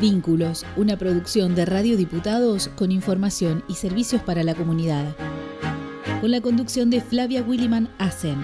Vínculos, 0.00 0.64
una 0.76 0.96
producción 0.96 1.54
de 1.54 1.66
Radio 1.66 1.98
Diputados 1.98 2.70
con 2.74 2.90
información 2.90 3.62
y 3.68 3.74
servicios 3.74 4.22
para 4.22 4.42
la 4.42 4.54
comunidad. 4.54 5.04
Con 6.22 6.30
la 6.30 6.40
conducción 6.40 6.88
de 6.88 7.02
Flavia 7.02 7.42
Williman 7.42 7.86
Asen. 7.98 8.42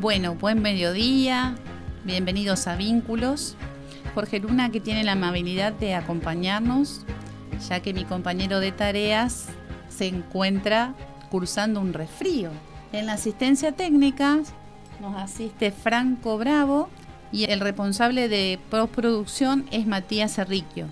Bueno, 0.00 0.34
buen 0.34 0.62
mediodía, 0.62 1.54
bienvenidos 2.04 2.66
a 2.66 2.76
Vínculos. 2.76 3.56
Jorge 4.14 4.40
Luna 4.40 4.70
que 4.70 4.80
tiene 4.80 5.04
la 5.04 5.12
amabilidad 5.12 5.74
de 5.74 5.94
acompañarnos, 5.94 7.02
ya 7.68 7.80
que 7.80 7.92
mi 7.92 8.06
compañero 8.06 8.58
de 8.60 8.72
tareas 8.72 9.48
se 9.90 10.06
encuentra 10.06 10.94
cursando 11.30 11.80
un 11.80 11.92
resfrío. 11.92 12.50
En 12.92 13.06
la 13.06 13.14
asistencia 13.14 13.72
técnica 13.72 14.38
nos 15.00 15.16
asiste 15.16 15.70
Franco 15.70 16.38
Bravo 16.38 16.88
y 17.30 17.44
el 17.44 17.60
responsable 17.60 18.28
de 18.28 18.58
postproducción 18.70 19.66
es 19.70 19.86
Matías 19.86 20.34
Cerriquio. 20.34 20.86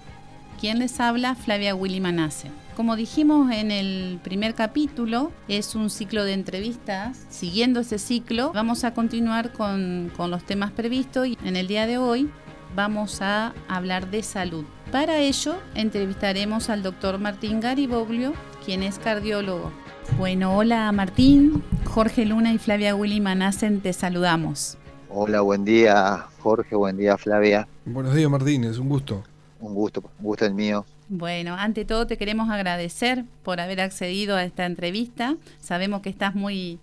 Quien 0.60 0.78
les 0.78 1.00
habla, 1.00 1.34
Flavia 1.34 1.74
Willy 1.74 2.00
Manace. 2.00 2.50
Como 2.76 2.96
dijimos 2.96 3.50
en 3.52 3.70
el 3.70 4.20
primer 4.22 4.54
capítulo, 4.54 5.32
es 5.48 5.74
un 5.74 5.88
ciclo 5.90 6.24
de 6.24 6.34
entrevistas. 6.34 7.18
Siguiendo 7.30 7.80
ese 7.80 7.98
ciclo, 7.98 8.52
vamos 8.52 8.84
a 8.84 8.92
continuar 8.92 9.52
con, 9.52 10.12
con 10.16 10.30
los 10.30 10.45
temas 10.45 10.73
previstos 10.73 11.26
y 11.26 11.38
en 11.45 11.56
el 11.56 11.68
día 11.68 11.87
de 11.87 11.98
hoy 11.98 12.30
vamos 12.74 13.23
a 13.23 13.54
hablar 13.68 14.10
de 14.10 14.23
salud. 14.23 14.64
Para 14.92 15.18
ello, 15.18 15.56
entrevistaremos 15.74 16.68
al 16.68 16.82
doctor 16.82 17.18
Martín 17.18 17.60
Gariboglio, 17.60 18.34
quien 18.64 18.82
es 18.82 18.98
cardiólogo. 18.98 19.73
Bueno, 20.15 20.56
hola 20.56 20.91
Martín, 20.92 21.62
Jorge 21.85 22.24
Luna 22.24 22.52
y 22.52 22.59
Flavia 22.59 22.95
Willy 22.95 23.21
Manacen, 23.21 23.80
te 23.80 23.93
saludamos. 23.93 24.79
Hola, 25.10 25.43
buen 25.43 25.65
día 25.65 26.26
Jorge, 26.38 26.74
buen 26.74 26.96
día 26.96 27.18
Flavia. 27.18 27.68
Buenos 27.85 28.15
días 28.15 28.30
Martín, 28.30 28.65
es 28.65 28.79
un 28.79 28.88
gusto. 28.88 29.23
Un 29.60 29.74
gusto, 29.74 30.02
un 30.18 30.24
gusto 30.24 30.46
el 30.46 30.54
mío. 30.54 30.87
Bueno, 31.09 31.54
ante 31.54 31.84
todo 31.84 32.07
te 32.07 32.16
queremos 32.16 32.49
agradecer 32.51 33.24
por 33.43 33.60
haber 33.60 33.80
accedido 33.80 34.37
a 34.37 34.45
esta 34.45 34.65
entrevista. 34.65 35.37
Sabemos 35.60 36.01
que 36.01 36.09
estás 36.09 36.34
muy 36.34 36.79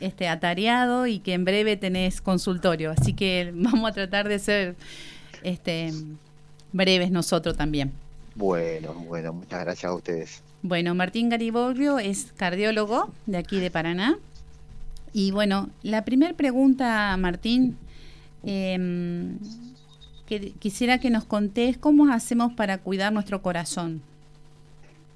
este, 0.00 0.28
atareado 0.28 1.06
y 1.06 1.18
que 1.18 1.34
en 1.34 1.44
breve 1.44 1.76
tenés 1.76 2.20
consultorio, 2.20 2.92
así 2.92 3.12
que 3.12 3.52
vamos 3.54 3.90
a 3.90 3.92
tratar 3.92 4.28
de 4.28 4.38
ser 4.38 4.76
este, 5.42 5.92
breves 6.72 7.10
nosotros 7.10 7.56
también. 7.56 7.92
Bueno, 8.38 8.94
bueno, 9.08 9.32
muchas 9.32 9.64
gracias 9.64 9.90
a 9.90 9.94
ustedes. 9.96 10.42
Bueno, 10.62 10.94
Martín 10.94 11.28
Gariboglio 11.28 11.98
es 11.98 12.32
cardiólogo 12.36 13.10
de 13.26 13.36
aquí 13.36 13.58
de 13.58 13.68
Paraná. 13.68 14.16
Y 15.12 15.32
bueno, 15.32 15.70
la 15.82 16.04
primera 16.04 16.32
pregunta, 16.34 17.16
Martín, 17.16 17.76
em, 18.44 19.40
que 20.26 20.52
quisiera 20.52 21.00
que 21.00 21.10
nos 21.10 21.24
contés 21.24 21.78
cómo 21.78 22.12
hacemos 22.12 22.52
para 22.52 22.78
cuidar 22.78 23.12
nuestro 23.12 23.42
corazón. 23.42 24.02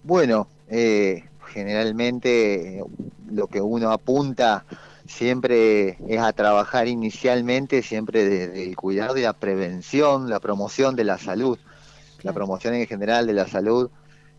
Bueno, 0.02 0.48
eh, 0.68 1.22
generalmente 1.46 2.80
eh, 2.80 2.84
lo 3.30 3.46
que 3.46 3.60
uno 3.60 3.92
apunta 3.92 4.64
siempre 5.06 5.96
es 6.08 6.18
a 6.18 6.32
trabajar 6.32 6.88
inicialmente, 6.88 7.82
siempre 7.82 8.24
desde 8.24 8.64
el 8.64 8.74
cuidado 8.74 9.16
y 9.16 9.22
la 9.22 9.32
prevención, 9.32 10.28
la 10.28 10.40
promoción 10.40 10.96
de 10.96 11.04
la 11.04 11.18
salud, 11.18 11.56
la 12.22 12.32
promoción 12.32 12.74
en 12.74 12.86
general 12.86 13.26
de 13.26 13.32
la 13.32 13.46
salud, 13.46 13.90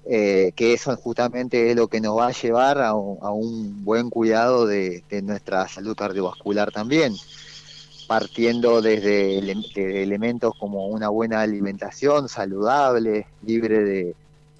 eh, 0.05 0.51
que 0.55 0.73
eso 0.73 0.95
justamente 0.97 1.69
es 1.69 1.75
lo 1.75 1.87
que 1.87 2.01
nos 2.01 2.17
va 2.17 2.27
a 2.27 2.31
llevar 2.31 2.81
a 2.81 2.93
un, 2.93 3.83
buen 3.85 4.09
cuidado 4.09 4.65
de, 4.65 5.03
nuestra 5.23 5.67
salud 5.67 5.95
cardiovascular 5.95 6.71
también, 6.71 7.13
partiendo 8.07 8.81
desde 8.81 9.39
elementos 10.03 10.53
como 10.59 10.88
una 10.88 11.09
buena 11.09 11.41
alimentación 11.41 12.27
saludable, 12.27 13.27
libre 13.43 13.83
de, 13.83 14.16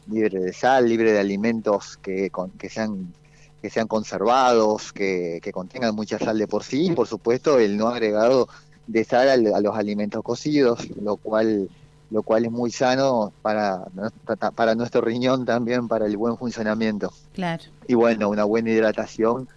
libre 0.10 0.40
de 0.40 0.54
sal, 0.54 0.88
libre 0.88 1.12
de 1.12 1.20
alimentos 1.20 1.98
que, 1.98 2.32
que 2.58 2.70
sean 2.70 3.14
que 3.64 3.70
sean 3.70 3.88
conservados, 3.88 4.92
que, 4.92 5.40
contengan 5.54 5.96
mucha 5.96 6.20
sal 6.20 6.38
de 6.38 6.48
por 6.48 6.66
sí, 6.66 6.88
y 6.88 6.92
por 6.92 7.08
supuesto 7.08 7.60
el 7.60 7.78
no 7.78 7.88
agregado 7.88 8.50
de 8.88 9.06
sal 9.06 9.30
a, 9.30 9.62
los 9.62 9.78
alimentos 9.78 10.22
cocidos, 10.22 10.86
lo 11.02 11.16
cual 11.16 11.70
lo 12.14 12.22
cual 12.22 12.46
es 12.46 12.52
muy 12.52 12.70
sano 12.70 13.34
para, 13.42 13.86
para 14.54 14.76
nuestro 14.76 15.02
riñón 15.02 15.46
también, 15.46 15.88
para 15.88 16.06
el 16.06 16.16
buen 16.16 16.38
funcionamiento. 16.38 17.12
Claro. 17.34 17.64
Y 17.88 17.96
bueno, 17.96 18.30
una 18.30 18.44
buena 18.44 18.70
hidratación, 18.70 19.50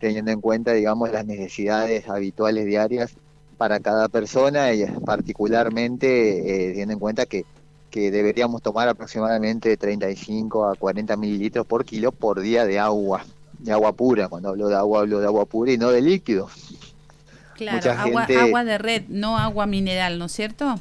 teniendo 0.00 0.32
en 0.32 0.40
cuenta, 0.40 0.72
digamos, 0.72 1.12
las 1.12 1.24
necesidades 1.24 2.08
habituales 2.08 2.66
diarias 2.66 3.12
para 3.56 3.78
cada 3.78 4.08
persona 4.08 4.72
y 4.72 4.84
particularmente 5.06 6.38
eh, 6.40 6.68
teniendo 6.70 6.94
en 6.94 6.98
cuenta 6.98 7.26
que, 7.26 7.44
que 7.90 8.10
deberíamos 8.10 8.60
tomar 8.60 8.88
aproximadamente 8.88 9.76
35 9.76 10.66
a 10.66 10.74
40 10.74 11.16
mililitros 11.16 11.64
por 11.64 11.84
kilo 11.84 12.10
por 12.10 12.40
día 12.40 12.66
de 12.66 12.80
agua 12.80 13.24
de 13.60 13.70
agua 13.70 13.92
pura. 13.92 14.28
Cuando 14.28 14.48
hablo 14.48 14.66
de 14.66 14.74
agua, 14.74 15.00
hablo 15.00 15.20
de 15.20 15.26
agua 15.26 15.44
pura 15.44 15.70
y 15.70 15.78
no 15.78 15.90
de 15.90 16.00
líquido. 16.00 16.48
Claro, 17.54 17.92
agua, 17.92 18.26
agua 18.40 18.64
de 18.64 18.78
red, 18.78 19.02
no 19.08 19.36
agua 19.36 19.66
mineral, 19.66 20.18
¿no 20.18 20.24
es 20.24 20.32
cierto? 20.32 20.76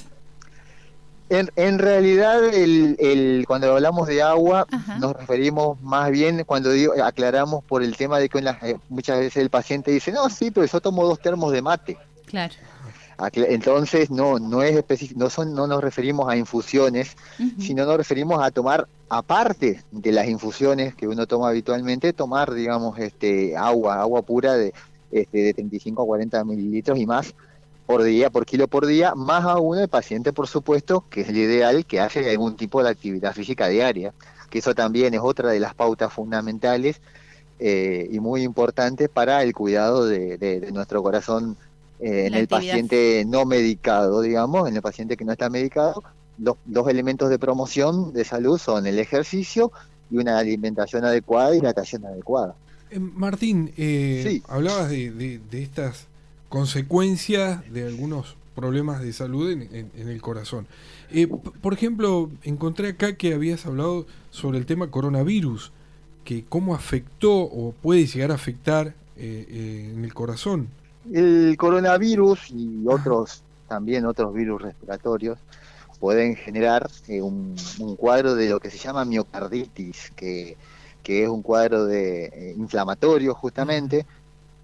En, 1.30 1.52
en 1.56 1.78
realidad, 1.78 2.44
el, 2.44 2.96
el, 3.00 3.46
cuando 3.48 3.72
hablamos 3.72 4.08
de 4.08 4.24
agua, 4.24 4.66
nos 5.00 5.16
referimos 5.16 5.80
más 5.82 6.10
bien, 6.10 6.44
cuando 6.44 6.72
digo, 6.72 6.94
aclaramos 7.04 7.64
por 7.64 7.84
el 7.84 7.96
tema 7.96 8.18
de 8.18 8.30
que 8.30 8.40
eh, 8.40 8.78
muchas 8.90 9.20
veces 9.20 9.38
el 9.38 9.52
paciente 9.52 9.92
dice, 9.92 10.12
no, 10.12 10.28
sí, 10.30 10.50
pero 10.50 10.66
yo 10.66 10.82
tomo 10.82 11.06
dos 11.06 11.20
termos 11.20 11.52
de 11.52 11.62
mate. 11.62 11.98
Claro. 12.26 12.56
Entonces, 13.34 14.10
no, 14.10 14.40
no 14.40 14.64
es 14.64 14.76
específico, 14.76 15.20
no, 15.20 15.30
son, 15.30 15.54
no 15.54 15.68
nos 15.68 15.84
referimos 15.84 16.30
a 16.30 16.38
infusiones, 16.38 17.18
sino 17.60 17.86
nos 17.86 17.98
referimos 17.98 18.42
a 18.42 18.50
tomar, 18.50 18.88
aparte 19.10 19.84
de 19.92 20.12
las 20.12 20.28
infusiones 20.28 20.96
que 20.96 21.08
uno 21.08 21.28
toma 21.28 21.50
habitualmente, 21.50 22.14
tomar, 22.14 22.54
digamos, 22.54 22.98
este 22.98 23.58
agua, 23.58 24.00
agua 24.00 24.22
pura 24.22 24.54
de, 24.54 24.74
este, 25.12 25.38
de 25.38 25.54
35 25.54 26.02
a 26.02 26.06
40 26.06 26.44
mililitros 26.46 26.98
y 26.98 27.06
más 27.06 27.36
por 27.90 28.04
día, 28.04 28.30
por 28.30 28.46
kilo 28.46 28.68
por 28.68 28.86
día, 28.86 29.16
más 29.16 29.46
aún 29.46 29.80
el 29.80 29.88
paciente, 29.88 30.32
por 30.32 30.48
supuesto, 30.48 31.06
que 31.10 31.22
es 31.22 31.30
el 31.30 31.38
ideal 31.38 31.88
que 31.88 32.00
hace 32.00 32.30
algún 32.30 32.56
tipo 32.56 32.84
de 32.84 32.90
actividad 32.90 33.34
física 33.34 33.68
diaria, 33.68 34.14
que 34.52 34.60
eso 34.60 34.76
también 34.76 35.16
es 35.16 35.22
otra 35.24 35.50
de 35.50 35.60
las 35.60 35.74
pautas 35.74 36.14
fundamentales 36.14 37.02
eh, 37.58 38.08
y 38.12 38.20
muy 38.20 38.44
importantes 38.44 39.10
para 39.10 39.42
el 39.42 39.54
cuidado 39.54 40.06
de 40.06 40.70
nuestro 40.72 41.02
corazón 41.02 41.58
eh, 42.00 42.28
en 42.28 42.34
el 42.34 42.48
paciente 42.48 43.26
no 43.28 43.46
medicado, 43.46 44.22
digamos, 44.22 44.70
en 44.70 44.76
el 44.76 44.82
paciente 44.84 45.18
que 45.18 45.26
no 45.26 45.32
está 45.32 45.50
medicado, 45.50 46.04
los 46.38 46.58
dos 46.66 46.88
elementos 46.88 47.30
de 47.32 47.40
promoción 47.40 48.14
de 48.14 48.24
salud 48.24 48.60
son 48.60 48.86
el 48.86 49.00
ejercicio 49.00 49.72
y 50.12 50.18
una 50.18 50.38
alimentación 50.38 51.04
adecuada 51.06 51.56
y 51.56 51.60
natación 51.60 52.06
adecuada. 52.06 52.56
Eh, 52.90 53.00
Martín, 53.00 53.74
eh, 53.78 54.42
hablabas 54.48 54.90
de, 54.90 55.42
estas 55.52 56.08
consecuencias 56.50 57.62
de 57.72 57.88
algunos 57.88 58.36
problemas 58.56 59.02
de 59.02 59.14
salud 59.14 59.50
en, 59.50 59.92
el 59.96 60.22
corazón. 60.22 60.68
por 61.62 61.74
ejemplo, 61.74 62.30
encontré 62.44 62.90
acá 62.90 63.16
que 63.16 63.34
habías 63.34 63.66
hablado 63.66 64.06
sobre 64.32 64.58
el 64.58 64.66
tema 64.66 64.92
coronavirus, 64.92 65.72
que 66.26 66.44
cómo 66.44 66.76
afectó 66.76 67.34
o 67.40 67.72
puede 67.72 68.06
llegar 68.06 68.32
a 68.32 68.36
afectar 68.36 68.94
en 69.16 70.04
el 70.04 70.14
corazón. 70.14 70.68
El 71.12 71.56
coronavirus 71.58 72.52
y 72.52 72.84
otros, 72.86 73.44
también 73.68 74.06
otros 74.06 74.34
virus 74.34 74.62
respiratorios, 74.62 75.40
pueden 76.00 76.36
generar 76.36 76.90
eh, 77.08 77.22
un, 77.22 77.56
cuadro 77.98 78.36
de 78.36 78.50
lo 78.50 78.60
que 78.60 78.70
se 78.70 78.78
llama 78.78 79.06
miocarditis, 79.06 80.12
que, 80.16 80.58
es 81.06 81.28
un 81.28 81.42
cuadro 81.42 81.86
de 81.86 82.26
eh, 82.26 82.54
inflamatorio 82.56 83.34
justamente, 83.34 84.06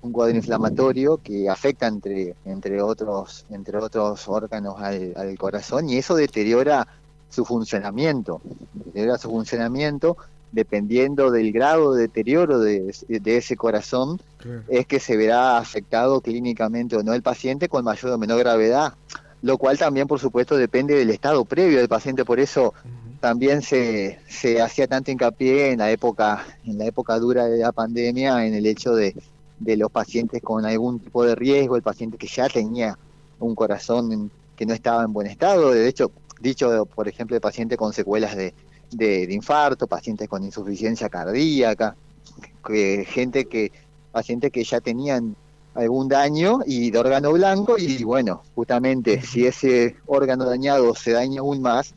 un 0.05 0.11
cuadro 0.11 0.35
inflamatorio 0.35 1.17
que 1.17 1.49
afecta 1.49 1.87
entre, 1.87 2.35
entre, 2.45 2.81
otros, 2.81 3.45
entre 3.49 3.77
otros 3.77 4.27
órganos 4.27 4.79
al, 4.79 5.13
al 5.15 5.37
corazón 5.37 5.89
y 5.89 5.97
eso 5.97 6.15
deteriora 6.15 6.87
su 7.29 7.43
funcionamiento, 7.43 8.41
deteriora 8.73 9.17
su 9.17 9.29
funcionamiento 9.29 10.17
dependiendo 10.55 11.31
del 11.31 11.51
grado 11.51 11.93
de 11.93 12.03
deterioro 12.03 12.59
de, 12.59 12.93
ese 13.25 13.57
corazón, 13.57 14.21
es 14.69 14.85
que 14.87 15.01
se 15.01 15.17
verá 15.17 15.57
afectado 15.57 16.21
clínicamente 16.21 16.95
o 16.95 17.03
no 17.03 17.13
el 17.13 17.21
paciente 17.21 17.67
con 17.67 17.83
mayor 17.83 18.13
o 18.13 18.17
menor 18.17 18.39
gravedad, 18.39 18.93
lo 19.41 19.57
cual 19.57 19.77
también, 19.77 20.07
por 20.07 20.19
supuesto, 20.19 20.55
depende 20.55 20.95
del 20.95 21.09
estado 21.09 21.43
previo 21.43 21.79
del 21.79 21.89
paciente, 21.89 22.23
por 22.23 22.39
eso 22.39 22.73
también 23.19 23.61
se, 23.61 24.19
se 24.29 24.61
hacía 24.61 24.87
tanto 24.87 25.11
hincapié 25.11 25.71
en 25.71 25.79
la 25.79 25.91
época, 25.91 26.45
en 26.63 26.77
la 26.77 26.85
época 26.85 27.19
dura 27.19 27.47
de 27.47 27.57
la 27.57 27.73
pandemia, 27.73 28.45
en 28.45 28.53
el 28.53 28.65
hecho 28.65 28.95
de, 28.95 29.13
de 29.59 29.77
los 29.77 29.91
pacientes 29.91 30.41
con 30.41 30.65
algún 30.65 30.99
tipo 30.99 31.23
de 31.23 31.35
riesgo, 31.35 31.75
el 31.75 31.81
paciente 31.81 32.17
que 32.17 32.27
ya 32.27 32.47
tenía 32.47 32.97
un 33.39 33.55
corazón 33.55 34.31
que 34.55 34.65
no 34.65 34.73
estaba 34.73 35.03
en 35.03 35.13
buen 35.13 35.27
estado, 35.27 35.71
de 35.71 35.87
hecho, 35.87 36.11
dicho, 36.39 36.85
por 36.85 37.07
ejemplo, 37.07 37.35
el 37.35 37.41
paciente 37.41 37.77
con 37.77 37.93
secuelas 37.93 38.35
de, 38.35 38.53
de, 38.91 39.33
infarto, 39.33 39.87
pacientes 39.87 40.29
con 40.29 40.43
insuficiencia 40.43 41.09
cardíaca, 41.09 41.95
gente 43.07 43.45
que 43.45 43.71
pacientes 44.11 44.51
que 44.51 44.63
ya 44.63 44.79
tenían 44.79 45.35
algún 45.73 46.07
daño 46.07 46.59
y 46.65 46.89
de 46.89 46.97
órgano 46.97 47.33
blanco 47.33 47.77
y 47.77 48.03
bueno, 48.03 48.43
justamente 48.55 49.21
si 49.21 49.45
ese 49.45 49.97
órgano 50.05 50.45
dañado 50.45 50.95
se 50.95 51.11
daña 51.11 51.41
aún 51.41 51.61
más, 51.61 51.93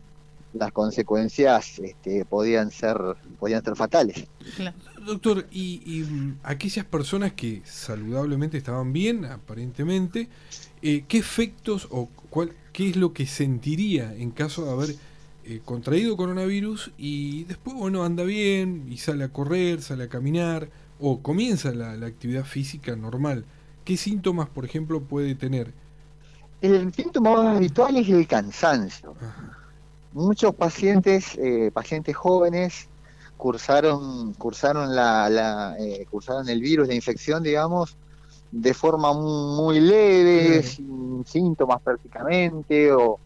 las 0.58 0.72
consecuencias 0.72 1.78
este, 1.78 2.24
podían 2.24 2.70
ser 2.70 2.98
podían 3.38 3.64
ser 3.64 3.76
fatales. 3.76 4.26
Doctor, 5.06 5.46
y, 5.50 6.04
mm, 6.08 6.38
aquellas 6.42 6.84
personas 6.84 7.32
que 7.32 7.62
saludablemente 7.64 8.58
estaban 8.58 8.92
bien, 8.92 9.24
aparentemente, 9.24 10.28
eh, 10.82 11.04
¿qué 11.08 11.18
efectos 11.18 11.88
o 11.90 12.08
cuál, 12.30 12.52
qué 12.72 12.90
es 12.90 12.96
lo 12.96 13.12
que 13.12 13.26
sentiría 13.26 14.14
en 14.14 14.30
caso 14.30 14.64
de 14.64 14.72
haber 14.72 14.94
eh, 15.44 15.60
contraído 15.64 16.16
coronavirus 16.16 16.90
y 16.98 17.44
después, 17.44 17.74
bueno, 17.74 18.04
anda 18.04 18.22
bien 18.22 18.86
y 18.90 18.98
sale 18.98 19.24
a 19.24 19.28
correr, 19.28 19.80
sale 19.80 20.04
a 20.04 20.08
caminar 20.08 20.68
o 21.00 21.22
comienza 21.22 21.70
la, 21.72 21.92
actividad 22.06 22.44
física 22.44 22.94
normal? 22.96 23.44
¿Qué 23.84 23.96
síntomas, 23.96 24.48
por 24.48 24.64
ejemplo, 24.64 25.00
puede 25.00 25.34
tener? 25.34 25.72
El 26.60 26.92
síntoma 26.92 27.32
más 27.32 27.56
habitual 27.56 27.96
es 27.96 28.08
el 28.08 28.26
cansancio. 28.26 29.14
Muchos 30.18 30.52
pacientes, 30.52 31.36
eh, 31.36 31.70
pacientes 31.72 32.16
jóvenes, 32.16 32.88
cursaron 33.36 34.34
cursaron 34.34 34.94
la, 34.94 35.76
eh, 35.78 36.04
cursaron 36.10 36.48
el 36.48 36.60
virus 36.60 36.88
de 36.88 36.96
infección 36.96 37.42
digamos 37.42 37.96
de 38.50 38.74
forma 38.74 39.12
muy 39.14 39.80
leve 39.80 40.62
sin 40.64 41.24
síntomas 41.24 41.80
prácticamente 41.80 42.92
o, 42.92 43.18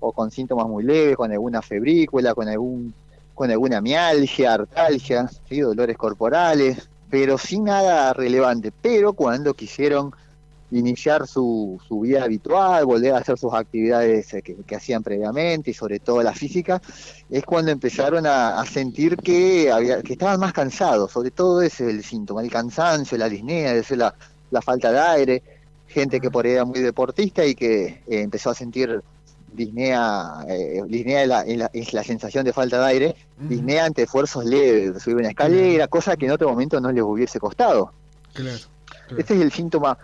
con 0.00 0.30
síntomas 0.30 0.66
muy 0.66 0.84
leves 0.84 1.16
con 1.16 1.30
alguna 1.30 1.60
febrícula 1.60 2.34
con 2.34 2.48
algún 2.48 2.94
con 3.34 3.50
alguna 3.50 3.82
mialgia 3.82 4.54
artalgia 4.54 5.28
¿sí? 5.48 5.60
dolores 5.60 5.98
corporales 5.98 6.88
pero 7.10 7.36
sin 7.36 7.64
nada 7.64 8.14
relevante 8.14 8.72
pero 8.80 9.12
cuando 9.12 9.52
quisieron 9.52 10.12
iniciar 10.70 11.26
su, 11.26 11.80
su, 11.86 12.00
vida 12.00 12.24
habitual, 12.24 12.84
volver 12.84 13.14
a 13.14 13.18
hacer 13.18 13.38
sus 13.38 13.52
actividades 13.54 14.34
eh, 14.34 14.42
que, 14.42 14.76
hacían 14.76 15.02
previamente 15.02 15.70
y 15.70 15.74
sobre 15.74 15.98
todo 15.98 16.22
la 16.22 16.34
física, 16.34 16.80
es 17.30 17.44
cuando 17.44 17.70
empezaron 17.70 18.26
a, 18.26 18.64
sentir 18.66 19.16
que, 19.16 19.70
había, 19.72 20.02
que 20.02 20.12
estaban 20.12 20.38
más 20.40 20.52
cansados, 20.52 21.10
sobre 21.10 21.30
todo 21.30 21.62
ese 21.62 21.84
es 21.84 21.90
el 21.90 22.04
síntoma, 22.04 22.42
el 22.42 22.50
cansancio, 22.50 23.16
la 23.16 23.28
disnea, 23.28 23.74
la, 23.90 24.14
la 24.50 24.62
falta 24.62 24.92
de 24.92 24.98
aire, 24.98 25.42
gente 25.86 26.20
que 26.20 26.30
por 26.30 26.44
ahí 26.44 26.52
era 26.52 26.64
muy 26.64 26.80
deportista 26.80 27.44
y 27.44 27.54
que 27.54 27.86
eh, 27.86 28.02
empezó 28.08 28.50
a 28.50 28.54
sentir 28.54 29.02
disnea, 29.52 30.44
eh, 30.48 30.82
disnea 30.86 31.22
es 31.22 31.28
la, 31.56 31.68
es, 31.72 31.92
la, 31.94 32.04
sensación 32.04 32.44
de 32.44 32.52
falta 32.52 32.78
de 32.80 32.86
aire, 32.86 33.16
disnea 33.38 33.86
ante 33.86 34.02
esfuerzos 34.02 34.44
leves, 34.44 35.02
subir 35.02 35.16
una 35.16 35.30
escalera, 35.30 35.88
cosa 35.88 36.16
que 36.16 36.26
en 36.26 36.32
otro 36.32 36.48
momento 36.48 36.78
no 36.80 36.92
les 36.92 37.02
hubiese 37.02 37.40
costado. 37.40 37.92
Claro, 38.34 38.58
Este 39.16 39.34
es 39.34 39.40
el 39.40 39.50
síntoma 39.50 39.98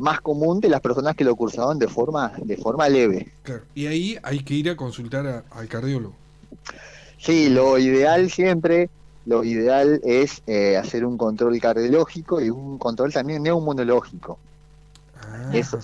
más 0.00 0.20
común 0.20 0.60
de 0.60 0.68
las 0.68 0.80
personas 0.80 1.14
que 1.14 1.24
lo 1.24 1.36
cursaban 1.36 1.78
de 1.78 1.86
forma, 1.86 2.32
de 2.38 2.56
forma 2.56 2.88
leve. 2.88 3.28
Y 3.74 3.86
ahí 3.86 4.18
hay 4.22 4.40
que 4.40 4.54
ir 4.54 4.70
a 4.70 4.76
consultar 4.76 5.44
al 5.50 5.68
cardiólogo. 5.68 6.14
Sí, 7.18 7.50
lo 7.50 7.78
ideal 7.78 8.30
siempre, 8.30 8.88
lo 9.26 9.44
ideal 9.44 10.00
es 10.02 10.42
eh, 10.46 10.76
hacer 10.76 11.04
un 11.04 11.18
control 11.18 11.60
cardiológico 11.60 12.40
y 12.40 12.48
un 12.48 12.78
control 12.78 13.12
también 13.12 13.42
neumonológico. 13.42 14.38
Ah, 15.20 15.50
Eso 15.52 15.78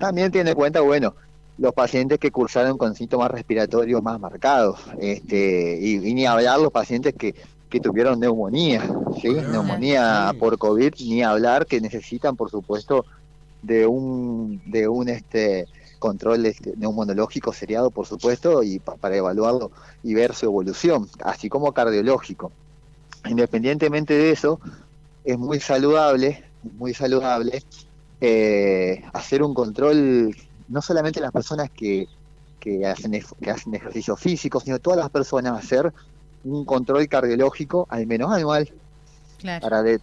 también 0.00 0.32
tiene 0.32 0.50
en 0.50 0.56
cuenta, 0.56 0.80
bueno, 0.80 1.14
los 1.56 1.72
pacientes 1.72 2.18
que 2.18 2.32
cursaron 2.32 2.76
con 2.76 2.96
síntomas 2.96 3.30
respiratorios 3.30 4.02
más 4.02 4.18
marcados, 4.18 4.80
este, 4.98 5.78
y, 5.80 5.98
ni 6.12 6.26
hablar 6.26 6.58
los 6.58 6.72
pacientes 6.72 7.14
que, 7.14 7.36
que 7.70 7.78
tuvieron 7.78 8.18
neumonía, 8.18 8.82
¿sí? 9.22 9.28
neumonía 9.28 10.34
por 10.40 10.58
COVID, 10.58 10.94
ni 11.00 11.22
hablar 11.22 11.66
que 11.66 11.80
necesitan, 11.80 12.34
por 12.34 12.50
supuesto, 12.50 13.04
de 13.64 13.86
un, 13.86 14.60
de 14.66 14.88
un 14.88 15.08
este, 15.08 15.66
control 15.98 16.46
este, 16.46 16.74
neumonológico 16.76 17.52
seriado, 17.52 17.90
por 17.90 18.06
supuesto, 18.06 18.62
y 18.62 18.78
para 18.78 19.16
evaluarlo 19.16 19.70
y 20.02 20.14
ver 20.14 20.34
su 20.34 20.46
evolución, 20.46 21.08
así 21.24 21.48
como 21.48 21.72
cardiológico. 21.72 22.52
Independientemente 23.26 24.14
de 24.14 24.30
eso, 24.30 24.60
es 25.24 25.38
muy 25.38 25.60
saludable, 25.60 26.44
muy 26.78 26.92
saludable 26.92 27.62
eh, 28.20 29.02
hacer 29.12 29.42
un 29.42 29.54
control, 29.54 30.36
no 30.68 30.82
solamente 30.82 31.20
las 31.20 31.32
personas 31.32 31.70
que, 31.70 32.06
que, 32.60 32.86
hacen, 32.86 33.12
que 33.40 33.50
hacen 33.50 33.74
ejercicio 33.74 34.16
físico, 34.16 34.60
sino 34.60 34.78
todas 34.78 34.98
las 34.98 35.10
personas 35.10 35.58
hacer 35.58 35.92
un 36.44 36.66
control 36.66 37.08
cardiológico 37.08 37.86
al 37.88 38.06
menos 38.06 38.30
anual. 38.30 38.70
Para 39.60 39.82
de, 39.82 40.00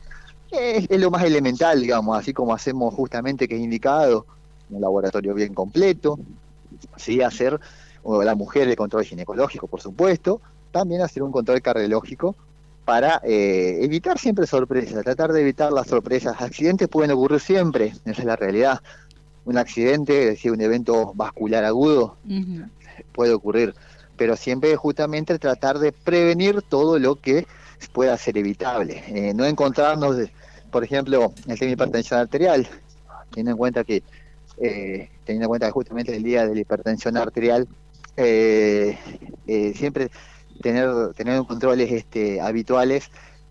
es, 0.51 0.89
lo 0.89 1.11
más 1.11 1.23
elemental, 1.23 1.81
digamos, 1.81 2.17
así 2.17 2.33
como 2.33 2.53
hacemos 2.53 2.93
justamente 2.93 3.47
que 3.47 3.55
es 3.55 3.61
indicado 3.61 4.25
un 4.69 4.81
laboratorio 4.81 5.33
bien 5.33 5.53
completo, 5.53 6.19
sí 6.95 7.21
hacer 7.21 7.59
o 8.03 8.23
la 8.23 8.35
mujer 8.35 8.67
el 8.67 8.75
control 8.75 9.03
ginecológico, 9.03 9.67
por 9.67 9.81
supuesto, 9.81 10.41
también 10.71 11.01
hacer 11.01 11.23
un 11.23 11.31
control 11.31 11.61
cardiológico 11.61 12.35
para 12.85 13.21
eh, 13.23 13.79
evitar 13.81 14.17
siempre 14.17 14.47
sorpresas, 14.47 15.03
tratar 15.03 15.31
de 15.33 15.41
evitar 15.41 15.71
las 15.71 15.87
sorpresas. 15.87 16.41
Accidentes 16.41 16.87
pueden 16.87 17.11
ocurrir 17.11 17.39
siempre, 17.39 17.93
esa 18.05 18.21
es 18.21 18.25
la 18.25 18.35
realidad. 18.35 18.81
Un 19.45 19.57
accidente, 19.57 20.23
es 20.23 20.29
decir, 20.31 20.51
un 20.51 20.61
evento 20.61 21.13
vascular 21.15 21.63
agudo, 21.63 22.15
puede 23.11 23.33
ocurrir, 23.33 23.75
pero 24.17 24.35
siempre 24.35 24.75
justamente 24.75 25.37
tratar 25.39 25.79
de 25.79 25.91
prevenir 25.91 26.61
todo 26.61 26.99
lo 26.99 27.15
que 27.15 27.45
pueda 27.87 28.17
ser 28.17 28.37
evitable. 28.37 29.03
Eh, 29.07 29.33
no 29.33 29.45
encontrarnos 29.45 30.17
por 30.71 30.83
ejemplo, 30.83 31.33
el 31.47 31.59
tema 31.59 31.67
de 31.67 31.73
hipertensión 31.73 32.19
arterial, 32.19 32.67
teniendo 33.29 33.51
en 33.51 33.57
cuenta 33.57 33.83
que 33.83 34.03
eh, 34.57 35.09
teniendo 35.25 35.45
en 35.45 35.49
cuenta 35.49 35.67
que 35.67 35.71
justamente 35.71 36.15
el 36.15 36.23
día 36.23 36.47
de 36.47 36.55
la 36.55 36.61
hipertensión 36.61 37.17
arterial, 37.17 37.67
eh, 38.15 38.97
eh, 39.47 39.73
siempre 39.75 40.09
tener 40.61 41.13
tener 41.13 41.43
controles 41.45 41.91
este, 41.91 42.39
habituales, 42.39 43.09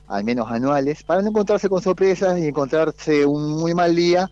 al 0.09 0.25
menos 0.25 0.51
anuales, 0.51 1.03
para 1.03 1.23
no 1.23 1.29
encontrarse 1.29 1.69
con 1.69 1.83
sorpresas 1.83 2.39
y 2.39 2.49
encontrarse 2.49 3.27
un 3.27 3.51
muy 3.53 3.75
mal 3.75 3.95
día 3.95 4.31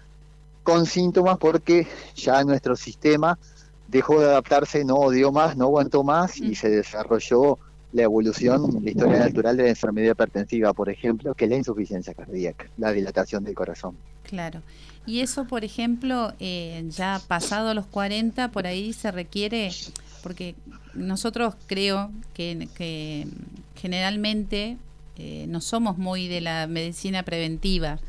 con 0.63 0.87
síntomas 0.87 1.39
porque 1.39 1.87
ya 2.15 2.43
nuestro 2.45 2.75
sistema 2.75 3.39
dejó 3.87 4.21
de 4.21 4.27
adaptarse, 4.27 4.85
no 4.85 5.11
dio 5.11 5.33
más, 5.33 5.57
no 5.57 5.65
aguantó 5.65 6.05
más 6.05 6.39
y 6.39 6.55
se 6.55 6.69
desarrolló 6.69 7.59
la 7.93 8.03
evolución, 8.03 8.83
la 8.83 8.91
historia 8.91 9.19
natural 9.19 9.57
de 9.57 9.65
la 9.65 9.69
enfermedad 9.71 10.13
hipertensiva, 10.13 10.73
por 10.73 10.91
ejemplo, 10.91 11.35
que 11.35 11.45
es 11.45 11.51
la 11.51 11.57
insuficiencia 11.57 12.15
cardíaca, 12.15 12.67
la 12.77 12.93
dilatación 12.93 13.45
del 13.45 13.55
corazón. 13.55 13.97
Claro. 14.25 14.63
Y 15.07 15.21
eso, 15.21 15.47
por 15.47 15.65
ejemplo, 15.65 16.35
eh, 16.39 16.85
ya 16.91 17.21
pasado 17.27 17.73
los 17.73 17.87
40, 17.87 18.51
por 18.51 18.67
ahí 18.67 18.93
se 18.93 19.11
requiere, 19.11 19.71
porque 20.23 20.55
nosotros 20.95 21.55
creo 21.67 22.11
que, 22.35 23.27
generalmente 23.75 24.77
eh, 25.17 25.47
no 25.49 25.61
somos 25.61 25.99
muy 25.99 26.29
de 26.29 26.41
la 26.41 26.67
medicina 26.67 27.23
preventiva, 27.23 28.01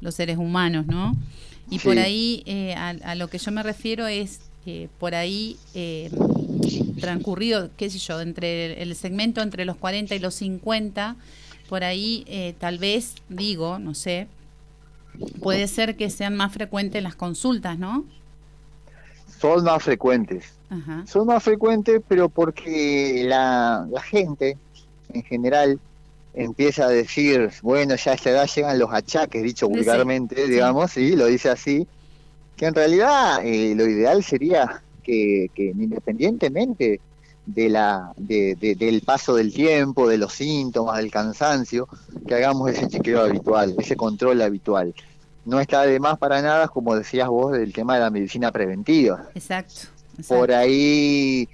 los 0.00 0.14
seres 0.14 0.38
humanos, 0.38 0.86
¿no? 0.86 1.14
Y 1.68 1.78
por 1.78 1.98
ahí 1.98 2.42
eh, 2.46 2.74
a, 2.74 3.14
lo 3.14 3.28
que 3.28 3.38
yo 3.38 3.52
me 3.52 3.62
refiero 3.62 4.06
es 4.08 4.40
por 4.98 5.14
ahí 5.14 5.56
eh, 5.74 6.10
transcurrido, 7.00 7.70
qué 7.76 7.90
sé 7.90 7.98
yo, 7.98 8.20
entre 8.20 8.82
el 8.82 8.94
segmento 8.94 9.40
entre 9.40 9.64
los 9.64 9.76
40 9.76 10.14
y 10.14 10.18
los 10.18 10.34
50, 10.34 11.16
por 11.68 11.84
ahí 11.84 12.24
eh, 12.26 12.54
tal 12.58 12.78
vez, 12.78 13.14
digo, 13.28 13.78
no 13.78 13.94
sé, 13.94 14.26
puede 15.40 15.66
ser 15.68 15.96
que 15.96 16.10
sean 16.10 16.36
más 16.36 16.52
frecuentes 16.52 17.02
las 17.02 17.14
consultas, 17.14 17.78
¿no? 17.78 18.04
Son 19.40 19.64
más 19.64 19.82
frecuentes. 19.82 20.52
Son 21.06 21.26
más 21.26 21.42
frecuentes, 21.42 22.00
pero 22.06 22.28
porque 22.28 23.24
la, 23.26 23.86
gente 24.04 24.56
en 25.12 25.22
general 25.24 25.80
empieza 26.34 26.84
a 26.84 26.88
decir, 26.88 27.50
bueno, 27.62 27.96
ya 27.96 28.12
a 28.12 28.14
esta 28.14 28.30
edad 28.30 28.48
llegan 28.54 28.78
los 28.78 28.92
achaques, 28.92 29.42
dicho 29.42 29.68
vulgarmente, 29.68 30.46
digamos, 30.46 30.92
sí, 30.92 31.16
lo 31.16 31.26
dice 31.26 31.48
así, 31.48 31.88
que 32.56 32.66
en 32.66 32.74
realidad 32.74 33.44
eh, 33.44 33.74
lo 33.74 33.84
ideal 33.86 34.22
sería 34.22 34.82
que, 35.00 35.50
independientemente 35.56 37.00
de 37.46 37.68
la 37.68 38.12
del 38.16 39.02
paso 39.04 39.34
del 39.34 39.52
tiempo, 39.52 40.08
de 40.08 40.18
los 40.18 40.32
síntomas, 40.32 40.98
del 40.98 41.10
cansancio, 41.10 41.88
que 42.26 42.34
hagamos 42.34 42.70
ese 42.70 42.88
chequeo 42.88 43.22
habitual, 43.22 43.74
ese 43.78 43.96
control 43.96 44.42
habitual. 44.42 44.94
No 45.44 45.58
está 45.58 45.82
de 45.82 45.98
más 45.98 46.18
para 46.18 46.42
nada, 46.42 46.68
como 46.68 46.94
decías 46.94 47.28
vos, 47.28 47.52
del 47.52 47.72
tema 47.72 47.94
de 47.94 48.00
la 48.00 48.10
medicina 48.10 48.52
preventiva. 48.52 49.28
Exacto. 49.34 49.88
Por 50.28 50.52
ahí 50.52 51.48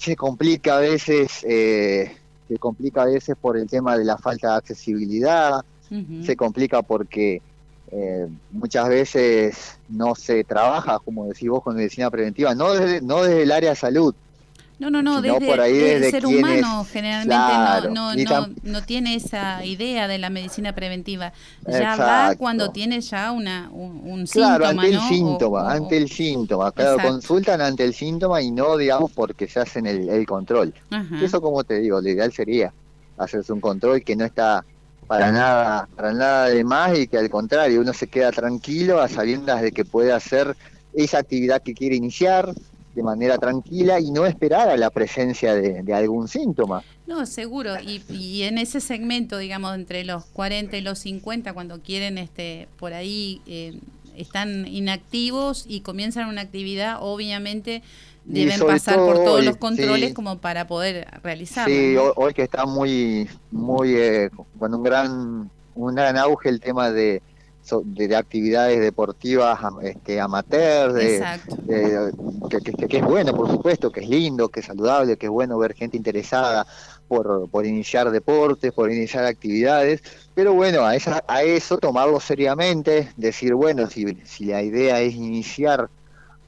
se 0.00 0.16
complica 0.16 0.76
a 0.76 0.80
veces, 0.80 1.44
eh, 1.46 2.16
se 2.48 2.56
complica 2.58 3.02
a 3.02 3.06
veces 3.06 3.36
por 3.38 3.58
el 3.58 3.68
tema 3.68 3.98
de 3.98 4.04
la 4.04 4.16
falta 4.16 4.52
de 4.52 4.58
accesibilidad, 4.58 5.62
se 6.22 6.36
complica 6.36 6.82
porque 6.82 7.42
eh, 7.92 8.28
muchas 8.52 8.88
veces 8.88 9.78
no 9.88 10.14
se 10.14 10.44
trabaja, 10.44 11.00
como 11.00 11.26
decís 11.26 11.48
vos, 11.48 11.62
con 11.62 11.74
medicina 11.74 12.08
preventiva, 12.10 12.54
no 12.54 12.72
desde, 12.72 13.00
no 13.00 13.22
desde 13.22 13.42
el 13.42 13.50
área 13.50 13.70
de 13.70 13.76
salud, 13.76 14.14
No, 14.78 14.90
no, 14.90 15.02
no, 15.02 15.20
desde, 15.20 15.96
el 15.96 16.10
ser 16.10 16.24
humano 16.24 16.86
generalmente 16.90 17.88
no, 17.90 18.14
no, 18.14 18.54
no, 18.62 18.82
tiene 18.82 19.16
esa 19.16 19.64
idea 19.64 20.06
de 20.06 20.18
la 20.18 20.30
medicina 20.30 20.72
preventiva. 20.72 21.32
Ya 21.66 21.96
va 21.96 22.36
cuando 22.36 22.70
tiene 22.70 23.00
ya 23.00 23.32
una, 23.32 23.68
un, 23.72 24.26
síntoma. 24.26 24.56
Claro, 24.56 24.66
ante 24.66 24.88
el 24.88 25.00
síntoma, 25.00 25.72
ante 25.72 25.96
el 25.96 26.08
síntoma. 26.08 26.72
Claro, 26.72 27.02
consultan 27.02 27.60
ante 27.60 27.82
el 27.84 27.92
síntoma 27.92 28.40
y 28.40 28.52
no, 28.52 28.76
digamos, 28.76 29.10
porque 29.10 29.48
se 29.48 29.58
hacen 29.58 29.86
el, 29.86 30.08
el 30.08 30.26
control. 30.26 30.72
Eso, 31.20 31.40
como 31.40 31.64
te 31.64 31.80
digo, 31.80 32.00
lo 32.00 32.08
ideal 32.08 32.32
sería 32.32 32.72
hacerse 33.18 33.52
un 33.52 33.60
control 33.60 34.02
que 34.02 34.14
no 34.14 34.24
está 34.24 34.64
para 35.10 35.32
nada, 35.32 35.88
para 35.96 36.12
nada 36.12 36.48
de 36.50 36.62
más 36.62 36.96
y 36.96 37.08
que 37.08 37.18
al 37.18 37.28
contrario, 37.28 37.80
uno 37.80 37.92
se 37.92 38.06
queda 38.06 38.30
tranquilo 38.30 39.00
a 39.00 39.08
sabiendas 39.08 39.60
de 39.60 39.72
que 39.72 39.84
puede 39.84 40.12
hacer 40.12 40.56
esa 40.94 41.18
actividad 41.18 41.62
que 41.62 41.74
quiere 41.74 41.96
iniciar, 41.96 42.54
de 42.94 43.02
manera 43.02 43.36
tranquila 43.36 43.98
y 43.98 44.12
no 44.12 44.24
esperar 44.24 44.68
a 44.68 44.76
la 44.76 44.88
presencia 44.90 45.56
de, 45.56 45.92
algún 45.92 46.28
síntoma. 46.28 46.84
No, 47.08 47.26
seguro. 47.26 47.72
Y, 47.80 48.42
en 48.42 48.56
ese 48.58 48.80
segmento, 48.80 49.38
digamos, 49.38 49.74
entre 49.74 50.04
los 50.04 50.26
40 50.26 50.76
y 50.76 50.80
los 50.80 51.00
50, 51.00 51.54
cuando 51.54 51.80
quieren, 51.80 52.16
este, 52.16 52.68
por 52.78 52.92
ahí 52.92 53.42
eh, 53.48 53.80
están 54.16 54.68
inactivos 54.68 55.64
y 55.66 55.80
comienzan 55.80 56.28
una 56.28 56.42
actividad, 56.42 56.98
obviamente 57.00 57.82
deben 58.30 58.60
pasar 58.60 58.96
por 58.96 59.16
todos 59.16 59.44
los 59.44 59.56
controles 59.56 60.14
como 60.14 60.38
para 60.38 60.66
poder 60.66 61.06
realizarlo. 61.22 61.74
Sí, 61.74 61.96
hoy, 62.16 62.32
que 62.34 62.42
está 62.42 62.66
muy, 62.66 63.28
muy, 63.50 63.94
eh, 63.94 64.30
con 64.58 64.74
un 64.74 64.82
gran, 64.82 65.50
un 65.74 65.94
gran 65.94 66.16
auge 66.16 66.48
el 66.48 66.60
tema 66.60 66.90
de 66.90 67.22
de, 67.84 68.16
actividades 68.16 68.80
deportivas 68.80 69.58
este, 69.82 70.20
amateur, 70.20 70.92
de, 70.92 71.22
que, 72.88 72.96
es 72.98 73.04
bueno, 73.04 73.34
por 73.34 73.48
supuesto, 73.48 73.90
que 73.90 74.00
es 74.00 74.08
lindo, 74.08 74.48
que 74.48 74.60
es 74.60 74.66
saludable, 74.66 75.16
que 75.16 75.26
es 75.26 75.30
bueno 75.30 75.58
ver 75.58 75.74
gente 75.74 75.96
interesada 75.96 76.66
por, 77.06 77.48
por 77.50 77.66
iniciar 77.66 78.10
deportes, 78.10 78.72
por 78.72 78.90
iniciar 78.90 79.24
actividades, 79.24 80.02
pero 80.34 80.54
bueno, 80.54 80.84
a, 80.84 80.96
esa, 80.96 81.22
a 81.28 81.42
eso 81.42 81.78
tomarlo 81.78 82.18
seriamente, 82.20 83.12
decir, 83.16 83.54
bueno, 83.54 83.88
si, 83.88 84.18
si 84.24 84.46
la 84.46 84.62
idea 84.62 85.00
es 85.00 85.14
iniciar 85.14 85.88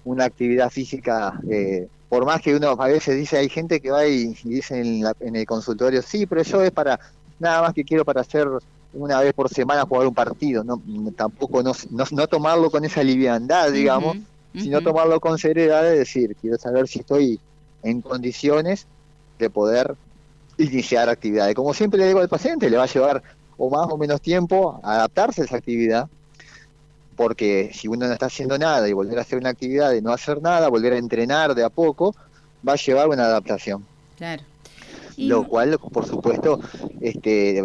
una 0.05 0.25
actividad 0.25 0.71
física, 0.71 1.41
eh, 1.51 1.89
por 2.09 2.25
más 2.25 2.41
que 2.43 2.55
uno 2.55 2.69
a 2.69 2.87
veces 2.89 3.17
dice, 3.17 3.39
hay 3.39 3.49
gente 3.49 3.81
que 3.81 3.91
va 3.91 4.07
y, 4.07 4.35
dice 4.45 4.81
en, 4.81 5.05
en 5.21 5.37
el 5.37 5.47
consultorio, 5.47 6.03
sí, 6.03 6.27
pero 6.27 6.41
eso 6.41 6.63
es 6.63 6.71
para, 6.71 6.99
nada 7.39 7.63
más 7.63 7.75
que 7.75 7.85
quiero 7.85 8.05
para 8.05 8.21
hacer 8.21 8.49
una 8.95 9.21
vez 9.21 9.33
por 9.33 9.49
semana 9.49 9.87
jugar 9.87 10.07
un 10.07 10.15
partido, 10.15 10.65
no, 10.65 10.81
tampoco 11.17 11.63
no, 11.63 11.73
no, 11.91 12.27
tomarlo 12.27 12.71
con 12.71 12.85
esa 12.85 13.03
liviandad, 13.03 13.71
digamos, 13.71 14.19
sino 14.55 14.83
tomarlo 14.83 15.19
con 15.19 15.39
seriedad, 15.39 15.91
es 15.91 15.99
decir, 15.99 16.37
quiero 16.41 16.59
saber 16.59 16.87
si 16.87 17.01
estoy 17.01 17.41
en 17.83 18.03
condiciones 18.03 18.87
de 19.39 19.49
poder 19.49 19.95
iniciar 20.59 21.09
actividades. 21.09 21.55
Como 21.55 21.73
siempre 21.73 21.99
le 21.99 22.09
digo 22.09 22.21
al 22.21 22.29
paciente, 22.29 22.69
le 22.69 22.77
va 22.77 22.85
a 22.85 22.87
llevar 22.87 23.23
o 23.57 23.71
más 23.71 23.89
o 23.91 23.97
menos 23.97 24.21
tiempo 24.21 24.79
adaptarse 24.83 25.43
a 25.43 25.45
esa 25.47 25.57
actividad, 25.57 26.09
porque 27.23 27.71
si 27.73 27.87
uno 27.87 28.09
no 28.09 28.13
está 28.13 28.27
haciendo 28.27 28.59
nada 28.59 28.89
y 28.89 28.93
volver 28.93 29.17
a 29.17 29.21
hacer 29.21 29.39
una 29.39 29.51
actividad 29.51 29.91
de 29.91 30.03
no 30.03 30.13
hacer 30.13 30.43
nada, 30.43 30.69
volver 30.69 30.95
a 30.95 30.99
entrenar 30.99 31.55
de 31.55 31.63
a 31.63 31.69
poco, 31.71 32.17
va 32.67 32.73
a 32.73 32.77
llevar 32.77 33.09
una 33.09 33.27
adaptación. 33.27 33.87
Claro 34.17 34.43
lo 35.17 35.47
cual, 35.47 35.79
por 35.79 36.07
supuesto, 36.07 36.59
este, 37.01 37.63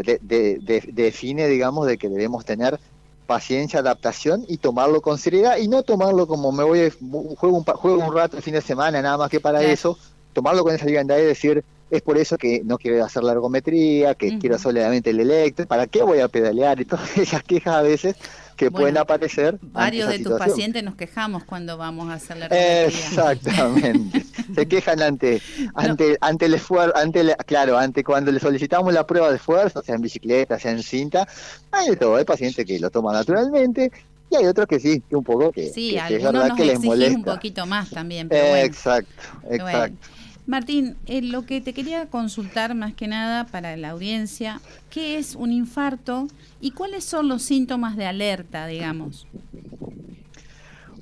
define, 0.93 1.47
digamos, 1.47 1.87
de 1.87 1.97
que 1.97 2.09
debemos 2.09 2.45
tener 2.45 2.77
paciencia, 3.25 3.79
adaptación 3.79 4.45
y 4.47 4.57
tomarlo 4.57 5.01
con 5.01 5.17
seriedad 5.17 5.57
y 5.57 5.67
no 5.67 5.81
tomarlo 5.81 6.27
como 6.27 6.51
me 6.51 6.63
voy, 6.63 6.91
juego 7.37 7.57
un, 7.57 7.63
juego 7.63 8.05
un 8.05 8.13
rato 8.13 8.37
el 8.37 8.43
fin 8.43 8.53
de 8.53 8.61
semana, 8.61 9.01
nada 9.01 9.17
más 9.17 9.31
que 9.31 9.39
para 9.39 9.63
eso, 9.63 9.97
tomarlo 10.33 10.63
con 10.63 10.75
esa 10.75 10.85
liviandad 10.85 11.17
y 11.17 11.23
decir, 11.23 11.63
es 11.89 12.01
por 12.01 12.17
eso 12.17 12.37
que 12.37 12.61
no 12.63 12.77
quiero 12.77 13.03
hacer 13.03 13.23
la 13.23 13.31
ergometría, 13.31 14.13
que 14.13 14.37
quiero 14.37 14.59
solamente 14.59 15.09
el 15.09 15.21
electro, 15.21 15.65
¿para 15.65 15.87
qué 15.87 16.03
voy 16.03 16.19
a 16.19 16.27
pedalear? 16.27 16.79
Y 16.81 16.85
todas 16.85 17.17
esas 17.17 17.43
quejas 17.43 17.75
a 17.75 17.81
veces 17.81 18.15
que 18.57 18.71
pueden 18.71 18.97
aparecer. 18.97 19.57
Varios 19.61 20.09
de 20.09 20.19
tus 20.19 20.37
pacientes 20.37 20.83
nos 20.83 20.95
quejamos 20.95 21.45
cuando 21.45 21.77
vamos 21.77 22.09
a 22.09 22.15
hacer 22.15 22.37
la. 22.37 22.47
Exactamente. 22.47 24.25
Se 24.55 24.67
quejan 24.67 25.01
ante 25.01 25.41
ante 25.75 26.17
ante 26.21 26.45
el 26.45 26.55
esfuerzo, 26.55 26.95
ante 26.97 27.35
claro, 27.45 27.77
ante 27.77 28.03
cuando 28.03 28.31
le 28.31 28.39
solicitamos 28.39 28.93
la 28.93 29.05
prueba 29.05 29.29
de 29.29 29.35
esfuerzo, 29.35 29.81
sea 29.83 29.95
en 29.95 30.01
bicicleta, 30.01 30.57
sea 30.57 30.71
en 30.71 30.81
cinta, 30.81 31.27
hay 31.71 31.89
de 31.89 31.95
todo, 31.95 32.15
hay 32.15 32.25
pacientes 32.25 32.65
que 32.65 32.79
lo 32.79 32.89
toman 32.89 33.13
naturalmente 33.13 33.91
y 34.29 34.35
hay 34.35 34.45
otros 34.45 34.67
que 34.67 34.79
sí, 34.79 35.01
que 35.07 35.15
un 35.15 35.23
poco 35.23 35.51
que, 35.51 35.69
sí, 35.69 35.97
que, 36.07 36.15
es 36.15 36.23
verdad 36.23 36.55
que 36.55 36.65
les 36.65 36.79
molesta. 36.81 37.17
un 37.17 37.23
poquito 37.23 37.65
más 37.65 37.89
también. 37.89 38.27
Pero 38.27 38.55
exacto, 38.55 39.23
exacto. 39.49 40.07
Martín, 40.47 40.95
eh, 41.07 41.21
lo 41.21 41.45
que 41.45 41.59
te 41.59 41.73
quería 41.73 42.05
consultar 42.05 42.73
más 42.73 42.93
que 42.93 43.05
nada 43.07 43.45
para 43.45 43.75
la 43.75 43.89
audiencia, 43.89 44.61
¿qué 44.89 45.17
es 45.17 45.35
un 45.35 45.51
infarto 45.51 46.27
y 46.61 46.71
cuáles 46.71 47.03
son 47.03 47.27
los 47.27 47.43
síntomas 47.43 47.97
de 47.97 48.05
alerta, 48.05 48.65
digamos? 48.65 49.27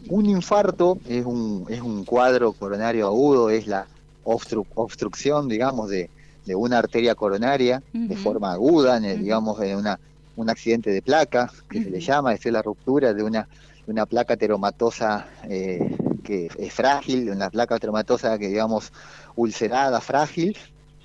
Un 0.09 0.25
infarto 0.25 0.97
es 1.07 1.23
un, 1.25 1.65
es 1.69 1.79
un 1.81 2.05
cuadro 2.05 2.53
coronario 2.53 3.05
agudo, 3.05 3.51
es 3.51 3.67
la 3.67 3.85
obstrucción, 4.23 5.47
digamos, 5.47 5.91
de, 5.91 6.09
una 6.55 6.79
arteria 6.79 7.13
coronaria 7.13 7.81
de 7.93 8.15
forma 8.15 8.51
aguda, 8.51 8.97
en 8.97 9.21
digamos, 9.21 9.59
en 9.61 9.77
una, 9.77 9.99
un 10.35 10.49
accidente 10.49 10.89
de 10.89 11.01
placa, 11.03 11.51
que 11.69 11.83
se 11.83 11.89
le 11.91 11.99
llama, 11.99 12.33
es 12.33 12.45
la 12.45 12.63
ruptura 12.63 13.13
de 13.13 13.23
una, 13.23 13.47
una 13.87 14.05
placa 14.07 14.37
teromatosa 14.37 15.27
eh, 15.49 15.95
que 16.25 16.50
es 16.58 16.74
frágil, 16.74 17.29
una 17.29 17.50
placa 17.50 17.79
teromatosa 17.79 18.38
que, 18.38 18.48
digamos, 18.48 18.91
ulcerada, 19.36 20.01
frágil, 20.01 20.58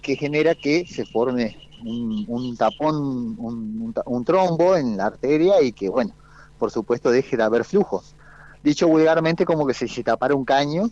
que 0.02 0.16
genera 0.16 0.54
que 0.56 0.86
se 0.86 1.04
forme 1.04 1.56
un, 1.84 2.56
tapón, 2.56 3.36
un, 3.38 4.24
trombo 4.24 4.76
en 4.76 4.96
la 4.96 5.06
arteria 5.06 5.62
y 5.62 5.72
que, 5.72 5.88
bueno, 5.88 6.12
por 6.58 6.70
supuesto 6.70 7.10
deje 7.10 7.36
de 7.36 7.42
haber 7.42 7.64
flujos. 7.64 8.14
Dicho 8.62 8.88
vulgarmente, 8.88 9.44
como 9.44 9.66
que 9.66 9.74
se, 9.74 9.86
se 9.88 10.02
tapara 10.02 10.34
un 10.34 10.44
caño 10.44 10.90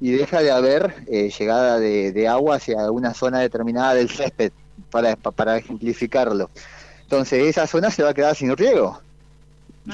y 0.00 0.10
deja 0.12 0.42
de 0.42 0.50
haber 0.50 1.04
eh, 1.06 1.30
llegada 1.36 1.78
de, 1.78 2.28
agua 2.28 2.56
hacia 2.56 2.90
una 2.90 3.14
zona 3.14 3.40
determinada 3.40 3.94
del 3.94 4.10
césped, 4.10 4.52
para, 4.90 5.16
para 5.16 5.58
ejemplificarlo. 5.58 6.50
Entonces 7.02 7.46
esa 7.46 7.66
zona 7.66 7.90
se 7.90 8.02
va 8.02 8.10
a 8.10 8.14
quedar 8.14 8.36
sin 8.36 8.56
riego. 8.56 9.00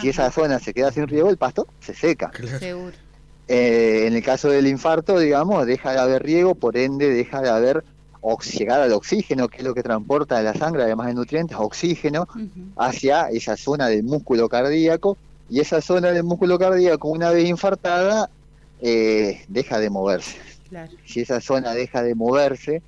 Si 0.01 0.09
esa 0.09 0.31
zona 0.33 0.59
se 0.59 0.75
queda 0.75 0.91
sin 0.91 1.07
riego, 1.07 1.31
el 1.31 1.37
pasto 1.37 1.69
se 1.81 1.95
seca. 1.95 2.33
Seguro. 2.59 3.04
Eh, 3.47 4.07
en 4.07 4.15
el 4.15 4.23
caso 4.23 4.49
del 4.49 4.67
infarto, 4.67 5.19
digamos, 5.19 5.67
deja 5.67 5.93
de 5.93 5.99
haber 5.99 6.23
riego, 6.23 6.55
por 6.55 6.77
ende 6.77 7.11
deja 7.11 7.43
de 7.43 7.51
haber 7.51 7.85
llegada 8.59 8.89
de 8.89 8.95
oxígeno, 8.95 9.49
que 9.49 9.59
es 9.59 9.65
lo 9.65 9.75
que 9.75 9.83
transporta 9.83 10.39
de 10.39 10.45
la 10.45 10.55
sangre, 10.55 10.85
además 10.85 11.09
de 11.09 11.15
nutrientes, 11.15 11.57
oxígeno, 11.61 12.27
hacia 12.77 13.29
esa 13.29 13.57
zona 13.57 13.89
del 13.89 14.03
músculo 14.03 14.49
cardíaco, 14.49 15.19
y 15.51 15.61
esa 15.61 15.83
zona 15.83 16.11
del 16.11 16.25
músculo 16.25 16.59
cardíaco, 16.59 17.09
una 17.09 17.31
vez 17.31 17.47
infartada, 17.47 18.31
eh, 18.81 19.45
deja 19.49 19.79
de 19.79 19.91
moverse. 19.91 20.39
Si 21.05 21.21
esa 21.21 21.41
zona 21.41 21.75
deja 21.75 22.03
de 22.03 22.15
moverse, 22.15 22.83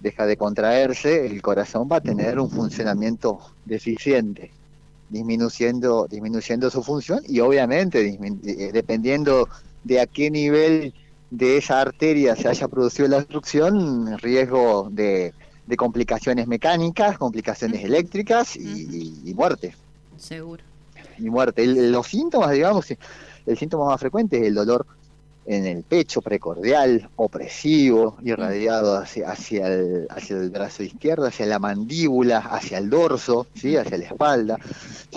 deja 0.00 0.26
de 0.26 0.36
contraerse, 0.36 1.26
el 1.26 1.40
corazón 1.40 1.88
va 1.90 1.96
a 1.96 2.00
tener 2.00 2.38
un 2.38 2.50
funcionamiento 2.50 3.40
deficiente 3.64 4.50
disminuyendo, 5.08 6.06
disminuyendo 6.08 6.70
su 6.70 6.82
función 6.82 7.20
y 7.26 7.40
obviamente 7.40 8.06
eh, 8.08 8.70
dependiendo 8.72 9.48
de 9.84 10.00
a 10.00 10.06
qué 10.06 10.30
nivel 10.30 10.94
de 11.30 11.56
esa 11.56 11.80
arteria 11.80 12.36
se 12.36 12.48
haya 12.48 12.68
producido 12.68 13.08
la 13.08 13.18
obstrucción, 13.18 14.18
riesgo 14.18 14.88
de, 14.90 15.32
complicaciones 15.76 16.48
mecánicas, 16.48 17.16
complicaciones 17.16 17.84
eléctricas 17.84 18.56
y, 18.56 19.32
muerte. 19.34 19.76
Seguro. 20.16 20.64
Y 21.18 21.30
muerte. 21.30 21.64
los 21.66 22.06
síntomas, 22.08 22.50
digamos, 22.50 22.86
el 23.46 23.58
síntoma 23.58 23.86
más 23.86 24.00
frecuente 24.00 24.38
es 24.38 24.48
el 24.48 24.54
dolor 24.54 24.84
en 25.46 25.66
el 25.66 25.82
pecho 25.82 26.20
precordial, 26.20 27.08
opresivo, 27.16 28.16
irradiado 28.22 28.96
hacia, 28.96 29.30
hacia, 29.30 29.68
el, 29.68 30.06
hacia 30.10 30.36
el 30.36 30.50
brazo 30.50 30.82
izquierdo, 30.82 31.26
hacia 31.26 31.46
la 31.46 31.58
mandíbula, 31.58 32.38
hacia 32.38 32.78
el 32.78 32.90
dorso, 32.90 33.46
¿sí? 33.54 33.76
hacia 33.76 33.98
la 33.98 34.04
espalda. 34.04 34.58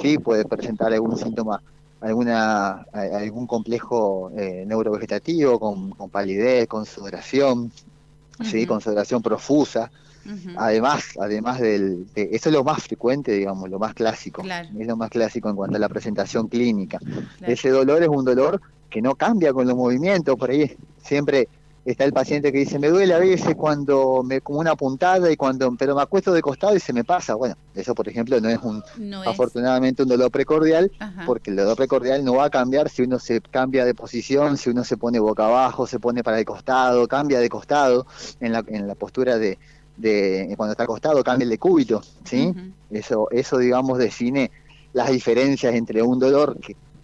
¿sí? 0.01 0.17
Puede 0.17 0.45
presentar 0.45 0.93
algún 0.93 1.17
síntoma 1.17 1.61
alguna 2.03 2.85
algún 2.91 3.47
complejo 3.47 4.31
eh, 4.37 4.65
neurovegetativo 4.67 5.59
con, 5.59 6.09
palidez, 6.09 6.67
con 6.67 6.85
sudoración, 6.85 7.71
¿sí? 8.43 8.65
con 8.65 8.81
sudoración 8.81 9.21
profusa. 9.21 9.89
Además, 10.55 11.17
además 11.19 11.59
del, 11.59 12.07
eso 12.15 12.49
es 12.49 12.55
lo 12.55 12.63
más 12.63 12.83
frecuente, 12.83 13.33
digamos, 13.33 13.69
lo 13.69 13.77
más 13.77 13.93
clásico, 13.93 14.41
es 14.41 14.87
lo 14.87 14.95
más 14.95 15.09
clásico 15.09 15.49
en 15.49 15.55
cuanto 15.55 15.75
a 15.75 15.79
la 15.79 15.89
presentación 15.89 16.47
clínica. 16.47 16.99
Ese 17.41 17.69
dolor 17.69 18.03
es 18.03 18.09
un 18.09 18.23
dolor 18.23 18.61
que 18.89 19.01
no 19.01 19.15
cambia 19.15 19.51
con 19.51 19.67
los 19.67 19.75
movimientos, 19.75 20.37
por 20.37 20.49
ahí 20.49 20.77
siempre 21.01 21.49
está 21.85 22.05
el 22.05 22.13
paciente 22.13 22.51
que 22.51 22.59
dice, 22.59 22.79
me 22.79 22.87
duele 22.87 23.13
a 23.13 23.19
veces 23.19 23.55
cuando 23.55 24.23
me 24.23 24.39
como 24.41 24.59
una 24.59 24.75
puntada 24.75 25.29
y 25.31 25.35
cuando 25.35 25.75
pero 25.77 25.95
me 25.95 26.01
acuesto 26.01 26.31
de 26.33 26.41
costado 26.41 26.75
y 26.75 26.79
se 26.79 26.93
me 26.93 27.03
pasa. 27.03 27.35
Bueno, 27.35 27.55
eso 27.75 27.93
por 27.93 28.07
ejemplo 28.07 28.39
no 28.39 28.49
es 28.49 28.59
un 28.59 28.83
afortunadamente 29.25 30.03
un 30.03 30.09
dolor 30.09 30.31
precordial, 30.31 30.91
porque 31.25 31.49
el 31.49 31.57
dolor 31.57 31.75
precordial 31.75 32.23
no 32.23 32.35
va 32.35 32.45
a 32.45 32.49
cambiar 32.49 32.89
si 32.89 33.03
uno 33.03 33.19
se 33.19 33.41
cambia 33.41 33.85
de 33.85 33.93
posición, 33.93 34.57
si 34.57 34.69
uno 34.69 34.83
se 34.83 34.97
pone 34.97 35.19
boca 35.19 35.45
abajo, 35.45 35.85
se 35.85 35.99
pone 35.99 36.23
para 36.23 36.39
el 36.39 36.45
costado, 36.45 37.07
cambia 37.07 37.39
de 37.39 37.49
costado 37.49 38.05
en 38.39 38.53
la, 38.53 38.63
en 38.67 38.87
la 38.87 38.95
postura 38.95 39.37
de, 39.37 39.57
de 39.97 40.53
cuando 40.55 40.71
está 40.71 40.83
acostado, 40.83 41.23
cambia 41.23 41.43
el 41.43 41.49
decúbito, 41.49 42.01
¿sí? 42.23 42.53
Eso 42.91 43.27
eso 43.31 43.57
digamos 43.57 43.97
define 43.97 44.51
las 44.93 45.09
diferencias 45.09 45.73
entre 45.75 46.01
un 46.01 46.19
dolor 46.19 46.57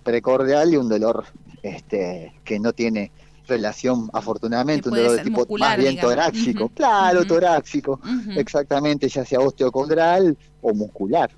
precordial 0.03 0.73
y 0.73 0.77
un 0.77 0.87
dolor 0.87 1.25
este 1.63 2.33
que 2.45 2.59
no 2.59 2.71
tiene 2.71 3.11
relación, 3.49 4.09
afortunadamente, 4.13 4.87
un 4.89 4.95
dolor 4.95 5.17
de 5.17 5.23
tipo 5.23 5.45
más 5.57 5.77
bien 5.77 5.99
torácico. 5.99 6.69
Claro, 6.69 7.25
torácico, 7.25 7.99
exactamente, 8.35 9.09
ya 9.09 9.25
sea 9.25 9.39
osteocondral 9.39 10.37
o 10.61 10.73
muscular. 10.73 11.29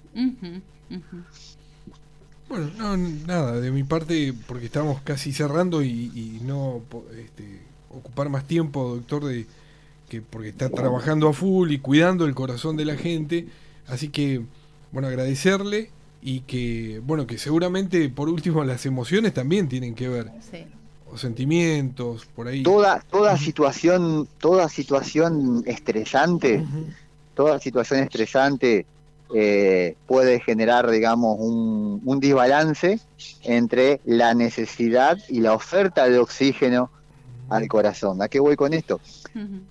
Bueno, 2.50 2.70
no, 2.78 2.98
nada, 2.98 3.60
de 3.60 3.72
mi 3.72 3.84
parte, 3.84 4.34
porque 4.46 4.66
estamos 4.66 5.02
casi 5.02 5.32
cerrando 5.32 5.82
y, 5.84 6.40
no 6.44 6.82
este, 7.18 7.62
ocupar 7.90 8.30
más 8.30 8.46
tiempo, 8.46 8.96
doctor, 8.96 9.26
de 9.26 9.48
que 10.10 10.22
porque 10.22 10.50
está 10.50 10.70
trabajando 10.70 11.30
a 11.30 11.34
full 11.34 11.72
y 11.72 11.80
cuidando 11.80 12.26
el 12.26 12.36
corazón 12.36 12.76
de 12.76 12.84
la 12.84 12.96
gente. 12.96 13.48
Así 13.88 14.10
que, 14.10 14.44
bueno, 14.92 15.08
agradecerle 15.08 15.90
y 16.22 16.42
que, 16.42 17.02
bueno, 17.06 17.26
que 17.26 17.38
seguramente 17.38 18.10
por 18.10 18.28
último 18.28 18.64
las 18.66 18.86
emociones 18.86 19.34
también 19.34 19.70
tienen 19.70 19.96
que 19.96 20.10
ver. 20.10 20.30
Sí 20.52 20.66
sentimientos, 21.20 22.26
por 22.36 22.48
ahí. 22.48 22.64
Toda, 22.64 23.04
toda 23.10 23.38
situación, 23.38 24.28
toda 24.40 24.70
situación 24.70 25.64
estresante, 25.66 26.64
toda 27.34 27.60
situación 27.60 28.02
estresante 28.02 28.86
eh, 29.34 29.96
puede 30.08 30.40
generar, 30.40 30.90
digamos, 30.90 31.38
un, 31.40 32.02
un 32.06 32.20
desbalance 32.20 33.00
entre 33.44 34.00
la 34.06 34.34
necesidad 34.34 35.18
y 35.28 35.40
la 35.40 35.54
oferta 35.54 36.08
de 36.08 36.20
oxígeno 36.20 36.90
al 37.50 37.68
corazón. 37.68 38.22
¿A 38.22 38.30
qué 38.30 38.40
voy 38.40 38.56
con 38.56 38.74
esto? 38.74 39.00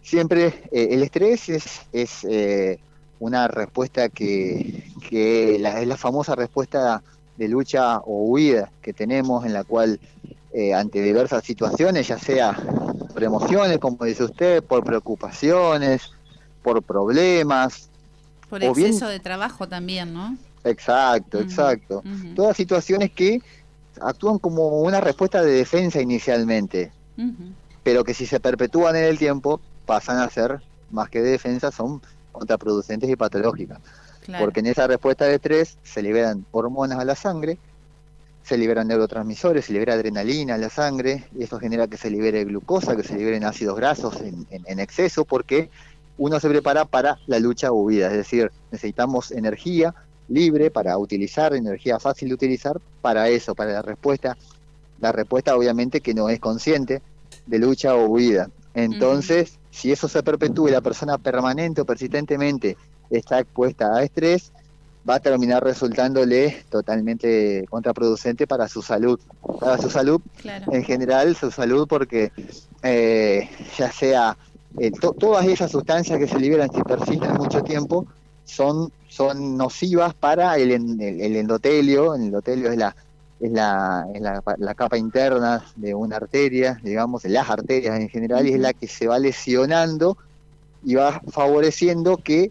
Siempre 0.03 0.47
eh, 0.71 0.89
el 0.91 1.03
estrés 1.03 1.49
es, 1.49 1.81
es 1.93 2.25
eh, 2.29 2.79
una 3.19 3.49
respuesta 3.49 4.09
que, 4.09 4.85
que 5.09 5.59
la, 5.59 5.81
es 5.81 5.87
la 5.87 5.97
famosa 5.97 6.35
respuesta 6.35 7.03
de 7.37 7.49
lucha 7.49 7.99
o 8.01 8.25
huida 8.25 8.71
que 8.83 8.93
tenemos 8.93 9.47
en 9.47 9.55
la 9.55 9.65
cual 9.65 9.99
eh, 10.53 10.75
ante 10.75 11.01
diversas 11.01 11.45
situaciones, 11.45 12.09
ya 12.09 12.19
sea 12.19 12.57
por 13.13 13.23
emociones, 13.23 13.79
como 13.79 14.05
dice 14.05 14.25
usted, 14.25 14.63
por 14.63 14.85
preocupaciones, 14.85 16.11
por 16.63 16.83
problemas. 16.83 17.89
Por 18.49 18.63
exceso 18.63 19.07
de 19.07 19.21
trabajo 19.21 19.69
también, 19.69 20.13
¿no? 20.13 20.37
Exacto, 20.65 21.41
exacto. 21.41 22.03
Todas 22.35 22.57
situaciones 22.57 23.13
que 23.13 23.41
actúan 24.01 24.39
como 24.39 24.81
una 24.81 25.01
respuesta 25.01 25.43
de 25.43 25.53
defensa 25.53 26.01
inicialmente, 26.01 26.93
pero 27.83 28.05
que 28.05 28.15
si 28.15 28.27
se 28.27 28.41
perpetúan 28.41 28.97
en 28.97 29.05
el 29.05 29.19
tiempo 29.19 29.61
pasan 29.87 30.19
a 30.19 30.29
ser, 30.29 30.61
más 30.91 31.09
que 31.09 31.21
de 31.21 31.31
defensa, 31.31 31.71
son 31.71 32.03
contraproducentes 32.33 33.09
y 33.09 33.17
patológicas. 33.17 33.79
Porque 34.39 34.61
en 34.61 34.67
esa 34.67 34.87
respuesta 34.87 35.25
de 35.25 35.37
estrés 35.37 35.79
se 35.83 36.03
liberan 36.03 36.45
hormonas 36.53 36.99
a 36.99 37.05
la 37.05 37.15
sangre 37.15 37.59
se 38.43 38.59
liberan 38.59 38.89
neurotransmisores, 38.89 39.65
se 39.65 39.73
libera 39.73 39.95
adrenalina 39.95 40.55
en 40.55 40.61
la 40.61 40.71
sangre, 40.71 41.25
y 41.39 41.45
eso 41.45 41.59
genera 41.59 41.87
que 41.87 41.97
se 41.97 42.11
libere 42.11 42.45
glucosa, 42.45 42.97
que 42.97 43.03
se 43.03 43.17
liberen 43.17 43.45
ácidos 43.45 43.77
grasos 43.77 44.17
en, 44.21 44.81
exceso, 44.81 45.25
porque 45.25 45.71
uno 46.19 46.41
se 46.41 46.49
prepara 46.49 46.85
para 46.85 47.19
la 47.27 47.39
lucha 47.39 47.71
o 47.71 47.83
huida, 47.83 48.09
es 48.09 48.15
decir, 48.15 48.51
necesitamos 48.71 49.31
energía 49.31 49.95
libre 50.29 50.71
para 50.71 50.97
utilizar, 50.99 51.55
energía 51.55 51.99
fácil 51.99 52.29
de 52.29 52.35
utilizar 52.35 52.81
para 53.03 53.29
eso, 53.29 53.55
para 53.55 53.73
la 53.73 53.83
respuesta, 53.83 54.37
la 55.01 55.13
respuesta 55.13 55.57
obviamente 55.57 56.01
que 56.01 56.15
no 56.15 56.29
es 56.29 56.39
consciente 56.41 57.03
de 57.47 57.59
lucha 57.59 57.95
o 57.95 58.07
huida. 58.07 58.51
Entonces, 58.75 59.59
si 59.71 59.91
eso 59.91 60.09
se 60.09 60.23
perpetúa 60.23 60.71
y 60.71 60.73
la 60.73 60.81
persona 60.81 61.19
permanente 61.19 61.81
o 61.81 61.85
persistentemente 61.85 62.77
está 63.11 63.41
expuesta 63.41 63.95
a 63.95 64.03
estrés, 64.03 64.53
va 65.09 65.17
a 65.17 65.21
terminar 65.21 65.65
resultándole 65.65 66.65
totalmente 66.69 67.65
contraproducente 67.71 68.47
para 68.47 68.69
su 68.69 68.83
salud. 68.83 69.19
Para 69.59 69.79
su 69.79 69.91
salud, 69.91 70.21
en 70.45 70.85
general, 70.85 71.37
su 71.37 71.51
salud, 71.51 71.87
porque 71.89 72.33
eh, 72.83 73.49
ya 73.79 73.91
sea 73.93 74.37
eh, 74.79 74.91
todas 75.19 75.47
esas 75.47 75.71
sustancias 75.71 76.19
que 76.19 76.29
se 76.29 76.39
liberan 76.39 76.71
si 76.73 76.83
persisten 76.83 77.35
mucho 77.35 77.63
tiempo 77.63 78.07
son, 78.45 78.93
son 79.09 79.57
nocivas 79.57 80.15
para 80.15 80.57
el, 80.57 80.71
el, 80.71 81.37
endotelio. 81.37 82.15
El 82.15 82.23
endotelio 82.23 82.71
es 82.71 82.79
la 82.79 82.95
es, 83.41 83.53
la, 83.53 84.07
es 84.13 84.21
la, 84.21 84.43
la, 84.59 84.75
capa 84.75 84.99
interna 84.99 85.65
de 85.77 85.95
una 85.95 86.17
arteria, 86.17 86.79
digamos, 86.83 87.25
las 87.25 87.49
arterias 87.49 87.99
en 87.99 88.11
general, 88.11 88.47
y 88.47 88.53
es 88.53 88.61
la 88.61 88.75
que 88.75 88.87
se 88.87 89.07
va 89.07 89.19
lesionando 89.19 90.19
y 90.85 90.97
va 90.97 91.23
favoreciendo 91.31 92.19
que 92.19 92.51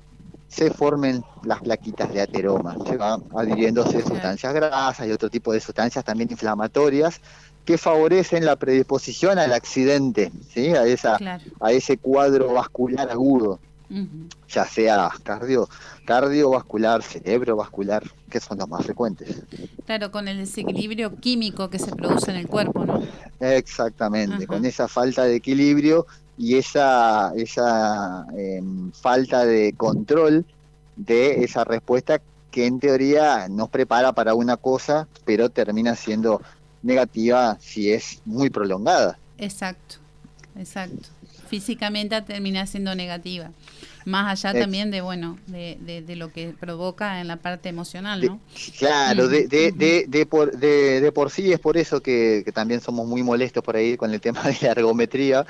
se 0.50 0.72
formen 0.72 1.24
las 1.44 1.62
plaquitas 1.62 2.12
de 2.12 2.22
ateroma, 2.22 2.76
se 2.86 2.98
van 2.98 3.24
adhiriéndose 3.38 4.02
sustancias 4.02 4.54
grasas 4.54 5.08
y 5.08 5.12
otro 5.12 5.30
tipo 5.30 5.54
de 5.54 5.60
sustancias 5.60 6.04
también 6.04 6.30
inflamatorias 6.32 7.22
que 7.64 7.78
favorecen 7.78 8.46
la 8.46 8.56
predisposición 8.56 9.38
al 9.38 9.54
accidente, 9.54 10.32
¿sí? 10.52 10.70
a, 10.70 10.86
esa, 10.86 11.18
a 11.60 11.72
ese 11.72 11.98
cuadro 11.98 12.52
vascular 12.52 13.12
agudo, 13.12 13.60
ya 14.50 14.66
sea 14.66 15.10
cardio, 15.22 15.70
cardiovascular, 16.06 17.04
cerebrovascular, 17.04 18.04
que 18.30 18.40
son 18.40 18.58
los 18.58 18.68
más 18.68 18.86
frecuentes. 18.86 19.44
Claro, 19.86 20.12
con 20.12 20.28
el 20.28 20.40
desequilibrio 20.40 21.16
químico 21.18 21.70
que 21.70 21.78
se 21.78 21.92
produce 21.92 22.32
en 22.32 22.38
el 22.38 22.48
cuerpo, 22.48 22.86
¿no? 22.86 23.04
Exactamente, 23.40 24.48
con 24.48 24.66
esa 24.66 24.88
falta 24.88 25.24
de 25.24 25.36
equilibrio 25.36 26.08
y 26.40 26.56
esa, 26.56 27.34
esa 27.36 28.26
em, 28.36 28.92
falta 28.94 29.46
de 29.46 29.74
control 29.74 30.46
de 30.96 31.44
esa 31.44 31.66
respuesta 31.66 32.22
que 32.50 32.66
en 32.66 32.80
teoría 32.80 33.48
nos 33.50 33.70
prepara 33.70 34.14
para 34.14 34.34
una 34.34 34.56
cosa, 34.56 35.08
pero 35.26 35.50
termina 35.50 35.96
siendo 35.96 36.42
negativa 36.82 37.58
si 37.60 37.92
es 37.92 38.22
muy 38.24 38.50
prolongada. 38.50 39.20
Exacto, 39.38 39.98
exacto. 40.58 41.10
Físicamente 41.50 42.22
termina 42.22 42.66
siendo 42.66 42.96
negativa 42.96 43.52
más 44.10 44.44
allá 44.44 44.60
también 44.60 44.92
de 44.92 45.02
bueno 45.02 45.38
de, 45.48 45.78
de, 46.06 46.16
lo 46.16 46.34
que 46.34 46.54
provoca 46.60 47.22
en 47.22 47.28
la 47.28 47.38
parte 47.38 47.70
emocional 47.70 48.26
no 48.26 48.40
claro 48.78 49.28
de, 49.28 49.48
de, 49.48 50.06
de, 50.08 50.26
por, 50.26 50.58
de, 50.58 51.12
por 51.14 51.32
sí 51.32 51.54
es 51.54 51.60
por 51.60 51.78
eso 51.78 52.02
que, 52.02 52.44
también 52.54 52.82
somos 52.82 53.08
muy 53.08 53.24
molestos 53.24 53.64
por 53.64 53.76
ahí 53.76 53.96
con 53.96 54.12
el 54.14 54.20
tema 54.20 54.42
de 54.44 54.58
la 54.62 54.72
ergometría 54.72 55.46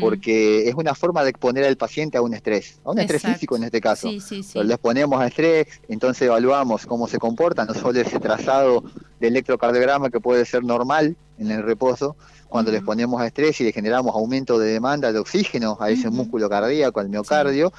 porque 0.00 0.68
es 0.68 0.74
una 0.74 0.94
forma 0.94 1.24
de 1.24 1.30
exponer 1.30 1.64
al 1.64 1.76
paciente 1.76 2.18
a 2.18 2.22
un 2.22 2.34
estrés 2.34 2.78
a 2.84 2.90
un 2.90 2.98
estrés 2.98 3.22
físico 3.22 3.56
en 3.56 3.64
este 3.64 3.80
caso. 3.80 4.08
Sí, 4.20 4.42
lo 4.54 4.74
exponemos 4.74 5.20
a 5.20 5.26
estrés 5.26 5.66
entonces 5.88 6.22
evaluamos 6.22 6.86
cómo 6.86 7.08
se 7.08 7.18
comporta 7.18 7.64
no 7.64 7.74
solo 7.74 7.98
ese 8.00 8.20
trazado 8.20 8.84
de 9.18 9.28
electrocardiograma 9.28 10.10
que 10.10 10.20
puede 10.20 10.44
ser 10.44 10.62
normal 10.62 11.16
en 11.38 11.50
el 11.50 11.62
reposo 11.62 12.16
cuando 12.52 12.70
les 12.70 12.82
ponemos 12.82 13.18
a 13.20 13.26
estrés 13.26 13.58
y 13.62 13.64
le 13.64 13.72
generamos 13.72 14.14
aumento 14.14 14.58
de 14.58 14.74
demanda 14.74 15.10
de 15.10 15.18
oxígeno 15.18 15.78
a 15.80 15.88
ese 15.88 16.10
músculo 16.10 16.50
cardíaco, 16.50 17.00
al 17.00 17.08
miocardio, 17.08 17.72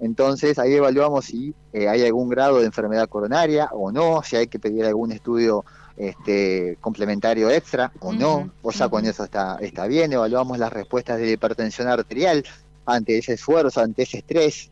entonces 0.00 0.58
ahí 0.58 0.74
evaluamos 0.74 1.26
si 1.26 1.54
eh, 1.72 1.88
hay 1.88 2.04
algún 2.04 2.28
grado 2.28 2.58
de 2.58 2.66
enfermedad 2.66 3.08
coronaria 3.08 3.68
o 3.72 3.90
no, 3.92 4.22
si 4.22 4.36
hay 4.36 4.46
que 4.46 4.58
pedir 4.58 4.84
algún 4.84 5.12
estudio 5.12 5.64
este, 5.96 6.76
complementario 6.80 7.50
extra 7.50 7.92
o 8.00 8.12
no, 8.12 8.50
o 8.62 8.72
sea, 8.72 8.88
con 8.88 9.06
eso 9.06 9.24
está, 9.24 9.56
está 9.60 9.86
bien, 9.86 10.12
evaluamos 10.12 10.58
las 10.58 10.72
respuestas 10.72 11.18
de 11.18 11.32
hipertensión 11.32 11.88
arterial 11.88 12.44
ante 12.84 13.18
ese 13.18 13.34
esfuerzo, 13.34 13.80
ante 13.80 14.02
ese 14.02 14.18
estrés. 14.18 14.70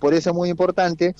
Por 0.00 0.14
eso 0.14 0.30
es 0.30 0.36
muy 0.36 0.48
importante, 0.48 1.14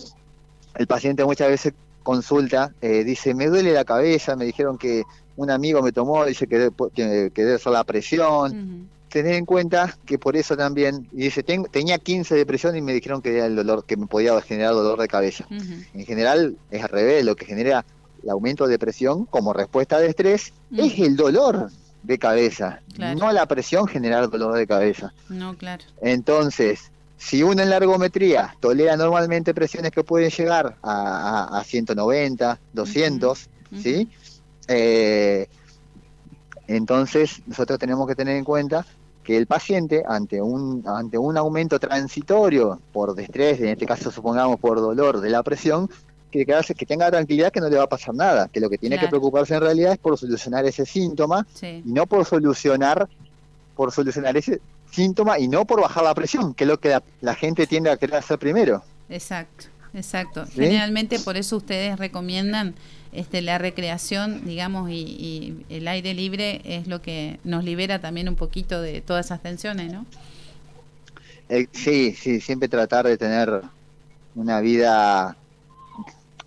el 0.75 0.87
paciente 0.87 1.25
muchas 1.25 1.49
veces 1.49 1.73
consulta, 2.03 2.73
eh, 2.83 3.05
dice, 3.05 3.35
me 3.35 3.47
duele 3.47 3.73
la 3.73 3.85
cabeza, 3.85 4.37
me 4.37 4.45
dijeron 4.45 4.77
que 4.77 5.05
un 5.37 5.51
amigo 5.51 5.83
me 5.83 5.93
tomó, 5.93 6.25
dice 6.25 6.47
que, 6.47 6.71
que, 6.95 7.31
que 7.33 7.45
debe 7.45 7.59
ser 7.59 7.73
la 7.73 7.85
presión. 7.85 8.89
Tener 9.15 9.35
en 9.35 9.47
cuenta 9.47 9.97
que 10.05 10.19
por 10.19 10.37
eso 10.37 10.57
también, 10.57 11.07
y 11.13 11.19
dice, 11.19 11.45
tenía 11.45 11.99
15 11.99 12.35
de 12.35 12.45
presión 12.45 12.77
y 12.77 12.83
me 12.83 12.93
dijeron 12.93 13.23
que 13.23 13.37
era 13.37 13.47
el 13.47 13.55
dolor, 13.55 13.85
que 13.85 13.97
me 13.97 14.09
podía 14.09 14.41
generar 14.41 14.75
dolor 14.75 15.01
de 15.01 15.07
cabeza. 15.07 15.47
En 15.49 16.05
general 16.05 16.57
es 16.73 16.83
al 16.83 16.89
revés, 16.89 17.25
lo 17.25 17.37
que 17.37 17.47
genera 17.47 17.85
el 18.25 18.31
aumento 18.31 18.67
de 18.67 18.77
presión 18.77 19.25
como 19.27 19.53
respuesta 19.53 20.01
de 20.01 20.09
estrés 20.09 20.53
es 20.77 20.99
el 20.99 21.15
dolor 21.15 21.71
de 22.03 22.19
cabeza, 22.19 22.81
no 22.99 23.31
la 23.31 23.47
presión 23.47 23.87
generar 23.87 24.29
dolor 24.29 24.57
de 24.57 24.67
cabeza. 24.67 25.15
No, 25.29 25.57
claro. 25.57 25.85
Entonces, 26.03 26.91
si 27.17 27.45
uno 27.45 27.63
en 27.63 27.71
la 27.71 27.77
ergometría 27.77 28.57
tolera 28.59 28.97
normalmente 28.97 29.55
presiones 29.55 29.93
que 29.93 30.03
pueden 30.03 30.31
llegar 30.31 30.77
a, 30.83 31.57
a, 31.57 31.63
190, 31.63 32.59
200, 32.73 33.49
¿sí? 33.81 34.09
Eh, 34.67 35.47
entonces 36.67 37.43
nosotros 37.47 37.79
tenemos 37.79 38.09
que 38.09 38.17
tener 38.17 38.37
en 38.37 38.43
cuenta 38.43 38.85
que 39.25 39.37
el 39.37 39.47
paciente 39.47 40.05
ante 40.07 40.41
un, 40.41 40.85
ante 40.87 41.19
un 41.19 41.37
aumento 41.37 41.81
transitorio 41.81 42.79
por 42.93 43.19
estrés, 43.19 43.61
en 43.61 43.69
este 43.69 43.87
caso 43.87 44.11
supongamos 44.11 44.61
por 44.61 44.79
dolor 44.81 45.21
de 45.21 45.31
la 45.31 45.43
presión, 45.43 45.89
que, 46.31 46.45
que 46.45 46.87
tenga 46.87 47.11
tranquilidad 47.11 47.53
que 47.53 47.61
no 47.61 47.69
le 47.69 47.77
va 47.77 47.85
a 47.85 47.89
pasar 47.89 48.15
nada, 48.15 48.49
que 48.49 48.61
lo 48.61 48.69
que 48.69 48.77
tiene 48.77 48.99
que 48.99 49.09
preocuparse 49.09 49.55
en 49.55 49.61
realidad 49.61 49.93
es 49.93 49.99
por 49.99 50.19
solucionar 50.19 50.65
ese 50.65 50.85
síntoma 50.85 51.47
y 51.63 51.93
no 51.93 52.07
por 52.07 52.25
solucionar 52.25 53.09
por 53.77 53.93
solucionar 53.93 54.37
ese 54.37 54.61
síntoma 54.91 55.39
y 55.39 55.49
no 55.49 55.65
por 55.65 55.81
bajar 55.81 56.05
la 56.05 56.15
presión, 56.15 56.55
que 56.55 56.65
es 56.65 56.69
lo 56.69 56.79
que 56.79 56.97
la, 57.21 57.35
gente 57.35 57.67
tiende 57.67 57.91
a 57.91 57.97
querer 57.97 58.17
hacer 58.17 58.39
primero. 58.39 58.83
Exacto, 59.09 59.67
exacto. 59.93 60.45
Generalmente 60.53 61.19
por 61.19 61.37
eso 61.37 61.57
ustedes 61.57 61.99
recomiendan 61.99 62.75
este, 63.15 63.43
la 63.43 63.59
recreación, 63.59 64.45
digamos, 64.45 64.91
y, 64.91 65.65
el 65.69 65.89
aire 65.89 66.15
libre 66.15 66.61
es 66.65 66.87
lo 66.87 67.01
que 67.01 67.39
nos 67.45 67.65
libera 67.65 68.01
también 68.01 68.29
un 68.29 68.37
poquito 68.37 68.81
de 68.81 69.01
todas 69.01 69.27
esas 69.27 69.43
tensiones, 69.43 69.93
¿no? 69.93 70.05
Eh, 71.49 71.67
sí, 71.73 72.15
sí, 72.19 72.41
siempre 72.41 72.69
tratar 72.69 73.07
de 73.07 73.17
tener 73.17 73.63
una 74.35 74.61
vida, 74.61 75.37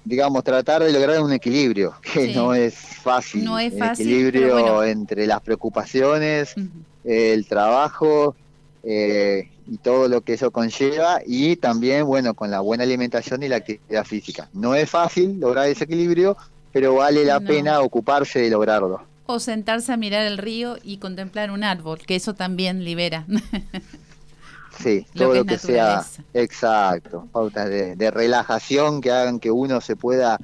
digamos, 0.04 0.44
tratar 0.44 0.84
de 0.84 0.92
lograr 0.92 1.22
un 1.22 1.32
equilibrio, 1.32 1.96
que 2.14 2.34
no 2.34 2.54
es 2.54 2.76
fácil. 2.76 3.44
No 3.44 3.60
es 3.60 3.78
fácil. 3.78 4.08
equilibrio 4.08 4.84
entre 4.84 5.28
las 5.28 5.42
preocupaciones, 5.42 6.56
el 7.04 7.46
trabajo 7.46 8.36
eh, 8.84 9.50
y 9.70 9.78
todo 9.78 10.08
lo 10.08 10.22
que 10.22 10.34
eso 10.34 10.52
conlleva 10.52 11.22
y 11.26 11.58
también, 11.58 12.06
bueno, 12.06 12.34
con 12.34 12.50
la 12.52 12.62
buena 12.62 12.84
alimentación 12.84 13.44
y 13.44 13.50
la 13.50 13.58
actividad 13.58 14.06
física. 14.06 14.50
No 14.54 14.76
es 14.76 14.90
fácil 14.90 15.40
lograr 15.40 15.68
ese 15.68 15.84
equilibrio, 15.84 16.38
pero 16.78 16.94
vale 16.94 17.26
la 17.26 17.40
pena 17.40 17.82
ocuparse 17.82 18.38
de 18.38 18.52
lograrlo. 18.52 19.02
O 19.26 19.40
sentarse 19.40 19.92
a 19.92 19.98
mirar 19.98 20.28
el 20.28 20.38
río 20.38 20.78
y 20.84 20.98
contemplar 20.98 21.50
un 21.50 21.64
árbol, 21.64 21.98
que 22.06 22.16
eso 22.16 22.36
también 22.36 22.84
libera. 22.84 23.26
sí, 24.80 25.04
todo 25.16 25.34
lo 25.34 25.44
que, 25.44 25.58
sea, 25.58 26.06
exacto, 26.36 27.28
pautas 27.32 27.68
de 27.68 28.12
relajación 28.12 29.02
que 29.02 29.10
hagan 29.10 29.40
que 29.40 29.50
uno 29.50 29.82
se 29.82 29.96
pueda 29.96 30.40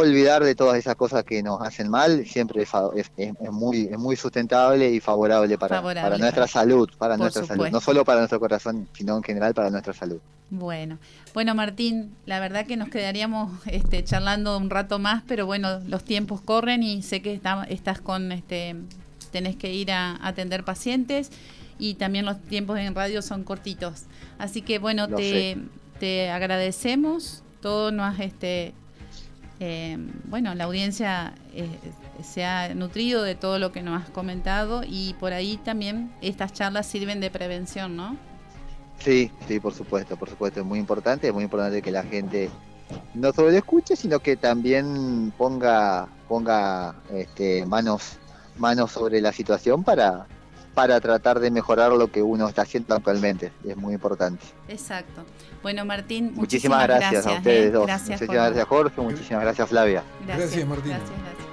olvidar 0.00 0.44
de 0.44 0.54
todas 0.54 0.76
esas 0.76 0.94
cosas 0.96 1.24
que 1.24 1.42
nos 1.42 1.60
hacen 1.60 1.88
mal, 1.88 2.26
siempre 2.26 2.62
es, 2.62 2.70
muy, 3.50 3.88
es 3.90 3.98
muy 3.98 4.16
sustentable 4.16 4.90
y 4.90 5.00
favorable 5.00 5.56
para, 5.58 5.82
para 5.82 6.18
nuestra 6.18 6.46
salud, 6.46 6.88
para 6.98 7.16
nuestra 7.16 7.44
salud, 7.44 7.68
no 7.68 7.80
solo 7.80 8.04
para 8.04 8.20
nuestro 8.20 8.40
corazón, 8.40 8.88
sino 8.92 9.16
en 9.16 9.22
general 9.22 9.54
para 9.54 9.70
nuestra 9.70 9.92
salud. 9.92 10.18
Bueno, 10.50 10.98
bueno 11.34 11.54
Martín, 11.54 12.14
la 12.24 12.38
verdad 12.40 12.66
que 12.66 12.76
nos 12.76 12.88
quedaríamos 12.88 13.50
este, 13.66 14.04
charlando 14.04 14.56
un 14.58 14.70
rato 14.70 14.98
más, 14.98 15.22
pero 15.26 15.46
bueno, 15.46 15.80
los 15.86 16.04
tiempos 16.04 16.40
corren 16.40 16.82
y 16.82 17.02
sé 17.02 17.22
que 17.22 17.40
estás 17.68 18.00
con, 18.00 18.32
este, 18.32 18.76
tenés 19.32 19.56
que 19.56 19.72
ir 19.72 19.90
a 19.90 20.18
atender 20.26 20.64
pacientes 20.64 21.30
y 21.78 21.94
también 21.94 22.24
los 22.24 22.40
tiempos 22.42 22.78
en 22.78 22.94
radio 22.94 23.22
son 23.22 23.44
cortitos. 23.44 24.04
Así 24.38 24.62
que 24.62 24.78
bueno, 24.78 25.08
te, 25.08 25.58
te 25.98 26.30
agradecemos, 26.30 27.42
todo 27.60 27.90
nos 27.90 28.14
has 28.14 28.20
este, 28.20 28.72
eh, 29.60 29.96
bueno, 30.24 30.54
la 30.54 30.64
audiencia 30.64 31.34
eh, 31.54 31.68
se 32.22 32.44
ha 32.44 32.74
nutrido 32.74 33.22
de 33.22 33.34
todo 33.34 33.58
lo 33.58 33.72
que 33.72 33.82
nos 33.82 34.02
has 34.02 34.10
comentado 34.10 34.82
y 34.86 35.14
por 35.14 35.32
ahí 35.32 35.56
también 35.58 36.12
estas 36.20 36.52
charlas 36.52 36.86
sirven 36.86 37.20
de 37.20 37.30
prevención, 37.30 37.96
¿no? 37.96 38.16
Sí, 38.98 39.30
sí, 39.46 39.60
por 39.60 39.74
supuesto, 39.74 40.16
por 40.16 40.28
supuesto, 40.28 40.60
es 40.60 40.66
muy 40.66 40.78
importante, 40.78 41.28
es 41.28 41.34
muy 41.34 41.44
importante 41.44 41.82
que 41.82 41.90
la 41.90 42.02
gente 42.02 42.50
no 43.14 43.32
solo 43.32 43.50
lo 43.50 43.56
escuche, 43.56 43.96
sino 43.96 44.20
que 44.20 44.36
también 44.36 45.32
ponga, 45.36 46.08
ponga 46.28 46.94
este, 47.12 47.64
manos, 47.66 48.18
manos 48.56 48.92
sobre 48.92 49.20
la 49.20 49.32
situación 49.32 49.84
para, 49.84 50.26
para 50.76 51.00
tratar 51.00 51.40
de 51.40 51.50
mejorar 51.50 51.90
lo 51.92 52.08
que 52.08 52.20
uno 52.20 52.46
está 52.50 52.60
haciendo 52.60 52.94
actualmente. 52.94 53.50
Es 53.66 53.78
muy 53.78 53.94
importante. 53.94 54.44
Exacto. 54.68 55.24
Bueno, 55.62 55.86
Martín, 55.86 56.32
muchísimas, 56.34 56.86
gracias, 56.86 57.26
a 57.26 57.32
ustedes 57.32 57.72
dos. 57.72 57.88
muchísimas 57.88 58.28
gracias, 58.28 58.66
Jorge. 58.66 59.00
Muchísimas 59.00 59.42
gracias, 59.42 59.68
Flavia. 59.70 60.02
Gracias, 60.26 60.68
Martín. 60.68 60.90
Gracias, 60.90 61.10
gracias. 61.10 61.46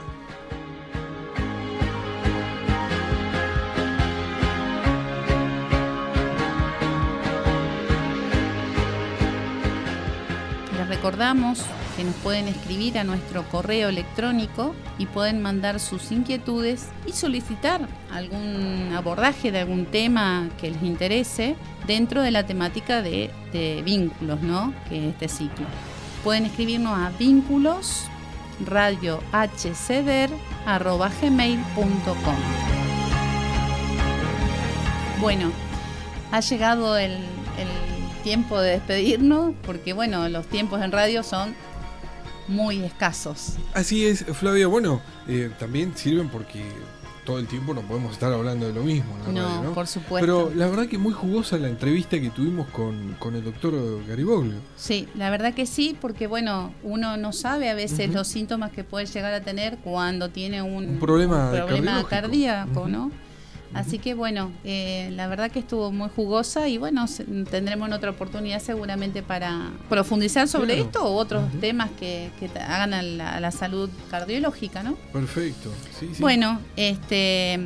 Les 10.77 10.89
recordamos 10.89 11.65
que 11.95 12.03
nos 12.03 12.15
pueden 12.15 12.47
escribir 12.47 12.97
a 12.97 13.03
nuestro 13.03 13.43
correo 13.49 13.89
electrónico 13.89 14.75
y 14.97 15.05
pueden 15.05 15.41
mandar 15.41 15.79
sus 15.79 16.11
inquietudes 16.11 16.89
y 17.05 17.11
solicitar 17.11 17.87
algún 18.11 18.91
abordaje 18.95 19.51
de 19.51 19.59
algún 19.59 19.85
tema 19.85 20.49
que 20.59 20.71
les 20.71 20.81
interese 20.83 21.55
dentro 21.85 22.21
de 22.21 22.31
la 22.31 22.45
temática 22.45 23.01
de, 23.01 23.31
vínculos, 23.85 24.41
¿no? 24.41 24.73
Que 24.89 25.09
es 25.09 25.13
este 25.13 25.27
ciclo. 25.27 25.65
Pueden 26.23 26.45
escribirnos 26.45 26.97
a 26.97 27.11
vínculos 27.19 28.05
Bueno, 35.19 35.51
ha 36.31 36.39
llegado 36.39 36.97
el 36.97 37.17
tiempo 38.23 38.59
de 38.59 38.71
despedirnos, 38.71 39.53
porque 39.65 39.93
bueno, 39.93 40.27
los 40.29 40.47
tiempos 40.47 40.81
en 40.81 40.91
radio 40.91 41.21
son 41.21 41.53
muy 42.47 42.83
escasos. 42.83 43.55
Así 43.73 44.05
es, 44.05 44.23
Flavia. 44.25 44.67
Bueno, 44.67 45.01
eh, 45.27 45.51
también 45.59 45.95
sirven 45.95 46.29
porque 46.29 46.63
todo 47.25 47.39
el 47.39 47.47
tiempo 47.47 47.73
no 47.73 47.81
podemos 47.81 48.13
estar 48.13 48.31
hablando 48.33 48.67
de 48.67 48.73
lo 48.73 48.83
mismo. 48.83 49.15
no, 49.31 49.71
por 49.73 49.87
supuesto. 49.87 50.19
Pero 50.19 50.51
la 50.55 50.67
verdad 50.67 50.87
que 50.87 50.97
muy 50.97 51.13
jugosa 51.13 51.57
la 51.57 51.69
entrevista 51.69 52.19
que 52.19 52.29
tuvimos 52.29 52.67
con, 52.67 53.15
el 53.35 53.43
doctor 53.43 53.73
Gariboglio. 54.07 54.55
Sí, 54.75 55.07
la 55.15 55.29
verdad 55.29 55.53
que 55.53 55.65
sí, 55.65 55.97
porque 55.99 56.27
bueno, 56.27 56.73
uno 56.83 57.17
no 57.17 57.31
sabe 57.33 57.69
a 57.69 57.75
veces 57.75 58.13
los 58.13 58.27
síntomas 58.27 58.71
que 58.71 58.83
puede 58.83 59.05
llegar 59.05 59.33
a 59.33 59.41
tener 59.41 59.77
cuando 59.77 60.29
tiene 60.29 60.61
un, 60.61 60.99
problema, 60.99 61.51
cardíaco, 62.09 62.87
¿no? 62.87 63.11
Así 63.73 63.97
que 63.97 64.13
bueno, 64.13 64.51
eh, 64.63 65.09
la 65.13 65.27
verdad 65.27 65.49
que 65.49 65.59
estuvo 65.59 65.91
muy 65.91 66.09
jugosa 66.09 66.67
y 66.67 66.77
bueno, 66.77 67.05
tendremos 67.49 67.91
otra 67.91 68.11
oportunidad 68.11 68.61
seguramente 68.61 69.23
para 69.23 69.71
profundizar 69.89 70.47
sobre 70.47 70.79
esto 70.79 71.03
o 71.03 71.15
otros 71.15 71.43
temas 71.59 71.89
que, 71.99 72.31
hagan 72.55 72.93
a 72.93 73.01
la, 73.39 73.51
salud 73.51 73.89
cardiológica, 74.09 74.83
¿no? 74.83 74.95
Perfecto. 75.11 75.71
Bueno, 76.19 76.59
este, 76.75 77.59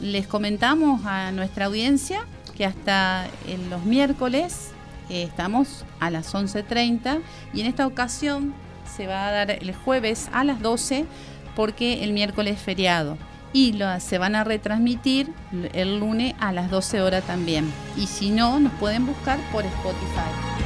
les 0.00 0.26
comentamos 0.26 1.04
a 1.06 1.32
nuestra 1.32 1.66
audiencia 1.66 2.26
que 2.56 2.64
hasta 2.64 3.26
en 3.48 3.70
los 3.70 3.84
miércoles 3.84 4.70
eh, 5.08 5.22
estamos 5.22 5.84
a 6.00 6.10
las 6.10 6.34
11.30 6.34 7.20
y 7.54 7.60
en 7.60 7.66
esta 7.66 7.86
ocasión 7.86 8.54
se 8.96 9.06
va 9.06 9.28
a 9.28 9.30
dar 9.32 9.50
el 9.50 9.74
jueves 9.74 10.28
a 10.32 10.44
las 10.44 10.60
12 10.60 11.06
porque 11.54 12.04
el 12.04 12.12
miércoles 12.12 12.56
es 12.56 12.62
feriado 12.62 13.16
y 13.52 13.78
se 14.00 14.18
van 14.18 14.34
a 14.34 14.44
retransmitir 14.44 15.32
el 15.72 15.98
lunes 15.98 16.34
a 16.38 16.52
las 16.52 16.70
12 16.70 17.00
horas 17.00 17.24
también. 17.24 17.72
Y 17.96 18.06
si 18.06 18.30
no, 18.30 18.60
nos 18.60 18.72
pueden 18.74 19.06
buscar 19.06 19.38
por 19.52 19.64
Spotify. 19.64 20.56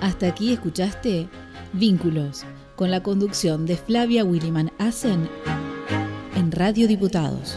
Hasta 0.00 0.26
aquí 0.26 0.52
escuchaste 0.52 1.28
Vínculos, 1.72 2.44
con 2.76 2.90
la 2.90 3.02
conducción 3.02 3.64
de 3.64 3.76
Flavia 3.76 4.24
Williman 4.24 4.70
Asen 4.78 5.28
en 6.36 6.52
Radio 6.52 6.86
Diputados. 6.86 7.56